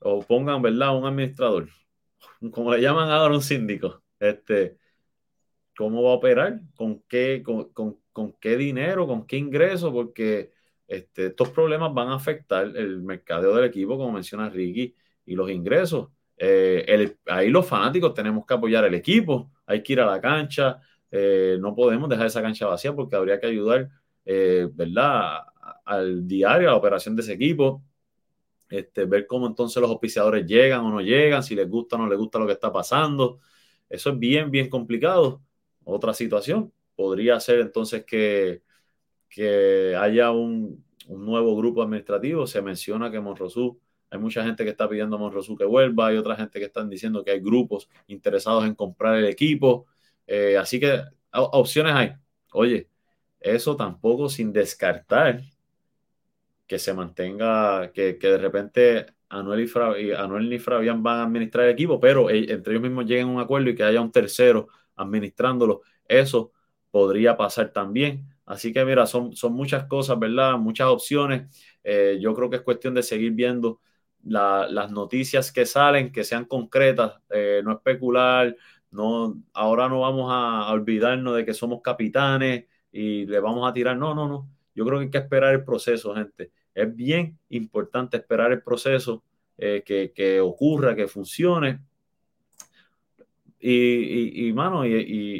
[0.00, 1.68] o pongan, ¿verdad?, un administrador,
[2.50, 4.78] como le llaman ahora un síndico, este,
[5.76, 6.60] ¿cómo va a operar?
[6.76, 9.06] ¿Con qué, con, con, qué dinero?
[9.06, 9.92] ¿Con qué ingreso?
[9.92, 10.52] Porque
[10.86, 14.94] este, estos problemas van a afectar el mercadeo del equipo, como menciona Ricky,
[15.26, 16.08] y los ingresos.
[16.36, 20.80] Eh, ahí los fanáticos tenemos que apoyar el equipo, hay que ir a la cancha,
[21.10, 23.88] eh, no podemos dejar esa cancha vacía porque habría que ayudar,
[24.24, 25.40] eh, ¿verdad?,
[25.84, 27.84] al diario, a la operación de ese equipo,
[28.70, 32.08] este, ver cómo entonces los auspiciadores llegan o no llegan, si les gusta o no
[32.08, 33.38] les gusta lo que está pasando.
[33.88, 35.42] Eso es bien, bien complicado.
[35.84, 38.62] Otra situación, podría ser entonces que,
[39.28, 42.46] que haya un, un nuevo grupo administrativo.
[42.46, 43.78] Se menciona que Monrosú,
[44.12, 46.90] hay mucha gente que está pidiendo a Monrosú que vuelva, hay otra gente que están
[46.90, 49.86] diciendo que hay grupos interesados en comprar el equipo.
[50.26, 51.02] Eh, así que
[51.32, 52.12] opciones hay.
[52.52, 52.90] Oye,
[53.40, 55.40] eso tampoco sin descartar
[56.66, 59.66] que se mantenga, que, que de repente Anuel
[59.98, 63.30] y, Anuel y Fabián van a administrar el equipo, pero entre ellos mismos lleguen a
[63.30, 65.80] un acuerdo y que haya un tercero administrándolo.
[66.06, 66.52] Eso
[66.90, 68.28] podría pasar también.
[68.44, 70.58] Así que mira, son, son muchas cosas, ¿verdad?
[70.58, 71.48] Muchas opciones.
[71.82, 73.80] Eh, yo creo que es cuestión de seguir viendo
[74.24, 78.56] la, las noticias que salen, que sean concretas, eh, no especular.
[78.90, 83.96] No, ahora no vamos a, olvidarnos de que somos capitanes y le vamos a tirar.
[83.96, 84.48] No, no, no.
[84.74, 86.52] Yo creo que hay que esperar el proceso, gente.
[86.74, 89.24] Es bien importante esperar el proceso,
[89.58, 91.80] eh, que, que, ocurra, que funcione.
[93.58, 94.92] Y, y, mano, y,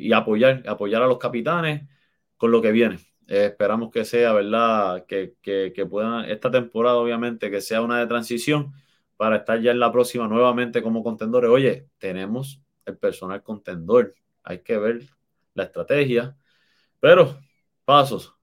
[0.07, 1.89] y, apoyar, apoyar a los capitanes
[2.37, 2.99] con lo que viene.
[3.33, 5.07] Eh, esperamos que sea, ¿verdad?
[5.07, 8.74] Que, que, puedan, esta temporada obviamente, que sea una de transición
[9.16, 11.51] para estar ya en la próxima nuevamente como contendores.
[11.51, 15.05] Oye, tenemos el personal contendor, hay que ver
[15.55, 16.37] la estrategia,
[17.01, 17.39] pero
[17.87, 18.35] pasos,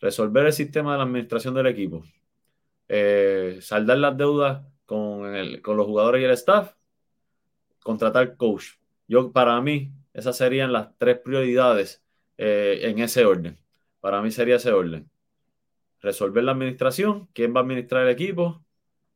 [0.00, 2.02] resolver el sistema de la administración del equipo,
[2.88, 6.74] eh, saldar las deudas con, el, con los jugadores y el staff,
[7.82, 8.76] contratar coach.
[9.08, 12.02] Yo, para mí, esas serían las tres prioridades
[12.38, 13.61] eh, en ese orden.
[14.02, 15.08] Para mí sería ese orden.
[16.00, 18.64] Resolver la administración, quién va a administrar el equipo,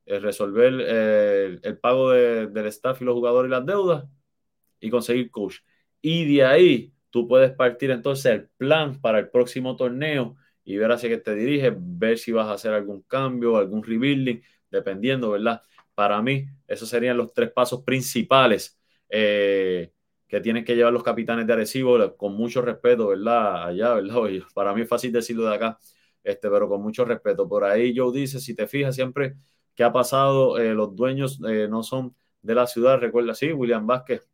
[0.06, 4.04] eh, resolver eh, el pago de, del staff y los jugadores y las deudas
[4.78, 5.56] y conseguir coach.
[6.00, 10.92] Y de ahí tú puedes partir entonces el plan para el próximo torneo y ver
[10.92, 15.62] hacia qué te diriges, ver si vas a hacer algún cambio, algún rebuilding, dependiendo, ¿verdad?
[15.96, 18.78] Para mí, esos serían los tres pasos principales.
[19.08, 19.90] Eh,
[20.28, 23.64] que tienen que llevar los capitanes de Arecibo con mucho respeto, ¿verdad?
[23.68, 24.16] Allá, ¿verdad?
[24.54, 25.78] para mí es fácil decirlo de acá,
[26.22, 27.48] este, pero con mucho respeto.
[27.48, 29.36] Por ahí yo dice, si te fijas siempre
[29.74, 33.86] que ha pasado, eh, los dueños eh, no son de la ciudad, recuerda, sí, William
[33.86, 34.28] Vázquez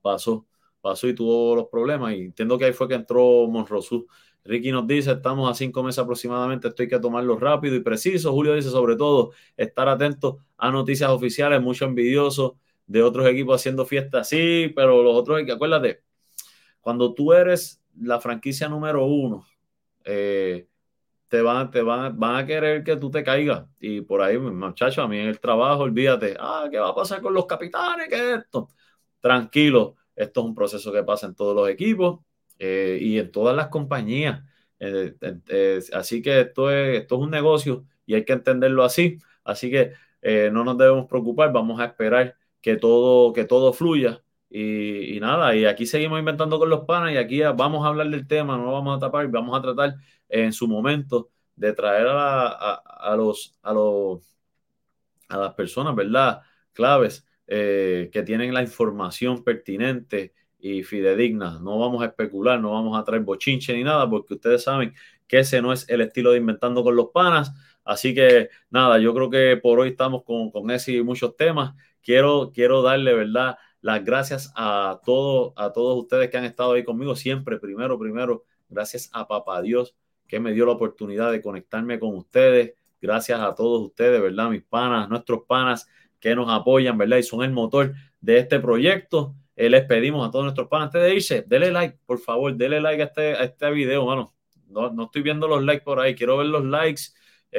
[0.00, 0.46] pasó,
[0.80, 4.06] pasó y tuvo los problemas y entiendo que ahí fue que entró Monrosú.
[4.44, 8.32] Ricky nos dice, estamos a cinco meses aproximadamente, esto hay que tomarlo rápido y preciso.
[8.32, 13.84] Julio dice, sobre todo, estar atento a noticias oficiales, mucho envidioso de otros equipos haciendo
[13.84, 16.02] fiestas, sí, pero los otros, acuérdate,
[16.80, 19.44] cuando tú eres la franquicia número uno,
[20.04, 20.68] eh,
[21.28, 23.66] te, van, te van, van a querer que tú te caigas.
[23.80, 27.20] Y por ahí, muchachos, a mí en el trabajo, olvídate, ah, ¿qué va a pasar
[27.20, 28.08] con los capitanes?
[28.08, 28.68] ¿Qué es esto?
[29.20, 32.20] Tranquilo, esto es un proceso que pasa en todos los equipos
[32.58, 34.42] eh, y en todas las compañías.
[34.78, 35.14] Eh,
[35.92, 39.18] así que esto es, esto es un negocio y hay que entenderlo así.
[39.42, 39.92] Así que
[40.52, 44.24] no nos debemos preocupar, vamos a esperar que todo, que todo fluya.
[44.50, 48.26] Y, nada, y aquí seguimos inventando con los panas y aquí vamos a hablar del
[48.26, 49.94] tema, no lo vamos a tapar, vamos a tratar
[50.28, 54.36] en su momento de traer a, a, los, a, los,
[55.28, 56.40] a las personas, ¿verdad?
[56.72, 61.60] Claves eh, que tienen la información pertinente y fidedigna.
[61.60, 64.92] No vamos a especular, no vamos a traer bochinche ni nada, porque ustedes saben
[65.28, 67.52] que ese no es el estilo de inventando con los panas.
[67.84, 71.74] Así que nada, yo creo que por hoy estamos con, con ese y muchos temas
[72.06, 73.58] quiero, quiero darle, ¿verdad?
[73.80, 77.58] Las gracias a todos, a todos ustedes que han estado ahí conmigo siempre.
[77.58, 79.96] Primero, primero, gracias a Papá Dios
[80.28, 82.74] que me dio la oportunidad de conectarme con ustedes.
[83.00, 84.50] Gracias a todos ustedes, ¿verdad?
[84.50, 85.88] Mis panas, nuestros panas
[86.20, 87.18] que nos apoyan, ¿verdad?
[87.18, 89.34] Y son el motor de este proyecto.
[89.56, 92.80] Eh, les pedimos a todos nuestros panas, antes de irse, denle like, por favor, denle
[92.80, 94.34] like a este, a este video, mano.
[94.68, 97.02] No, no estoy viendo los likes por ahí, quiero ver los likes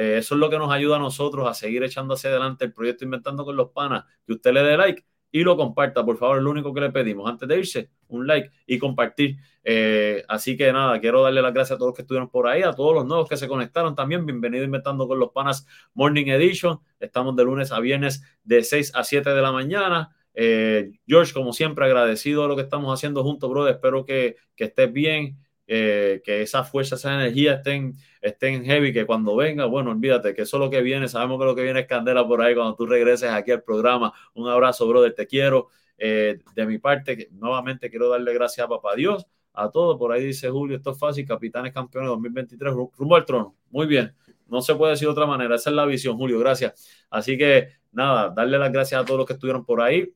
[0.00, 2.72] eh, eso es lo que nos ayuda a nosotros a seguir echando hacia adelante el
[2.72, 4.04] proyecto Inventando con los Panas.
[4.24, 6.90] Que usted le dé like y lo comparta, por favor, es lo único que le
[6.90, 7.28] pedimos.
[7.28, 9.38] Antes de irse, un like y compartir.
[9.64, 12.62] Eh, así que nada, quiero darle las gracias a todos los que estuvieron por ahí,
[12.62, 14.24] a todos los nuevos que se conectaron también.
[14.24, 16.78] Bienvenido Inventando con los Panas Morning Edition.
[17.00, 20.14] Estamos de lunes a viernes de 6 a 7 de la mañana.
[20.32, 23.74] Eh, George, como siempre, agradecido de lo que estamos haciendo juntos, brother.
[23.74, 25.38] Espero que, que estés bien.
[25.70, 30.42] Eh, que esa fuerza, esa energía estén, estén heavy, que cuando venga, bueno, olvídate que
[30.42, 32.74] eso es lo que viene, sabemos que lo que viene es candela por ahí cuando
[32.74, 34.14] tú regreses aquí al programa.
[34.32, 35.68] Un abrazo, brother, te quiero.
[35.98, 39.98] Eh, de mi parte, nuevamente quiero darle gracias a Papá Dios, a todos.
[39.98, 43.54] Por ahí dice Julio, esto es fácil, capitanes campeones 2023, rumbo al trono.
[43.68, 44.14] Muy bien,
[44.46, 47.04] no se puede decir de otra manera, esa es la visión, Julio, gracias.
[47.10, 50.14] Así que nada, darle las gracias a todos los que estuvieron por ahí,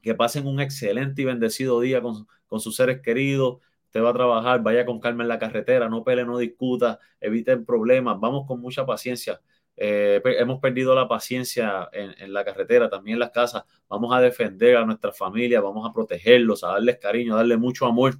[0.00, 3.58] que pasen un excelente y bendecido día con, con sus seres queridos,
[4.00, 8.18] va a trabajar, vaya con calma en la carretera, no pele, no discuta, eviten problemas,
[8.20, 9.40] vamos con mucha paciencia.
[9.76, 13.64] Eh, hemos perdido la paciencia en, en, la carretera, también en las casas.
[13.88, 17.86] Vamos a defender a nuestra familia, vamos a protegerlos, a darles cariño, a darle mucho
[17.86, 18.14] amor,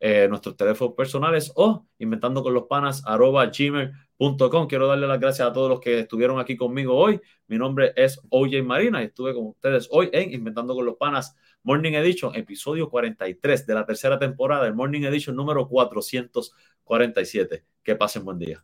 [0.00, 4.66] eh, nuestros teléfonos personales o inventando con los panas gmail.com.
[4.66, 7.20] Quiero darle las gracias a todos los que estuvieron aquí conmigo hoy.
[7.46, 11.36] Mi nombre es OJ Marina y estuve con ustedes hoy en Inventando con los Panas
[11.66, 17.64] Morning Edition, episodio 43 de la tercera temporada, el Morning Edition número 447.
[17.82, 18.62] Que pasen buen día.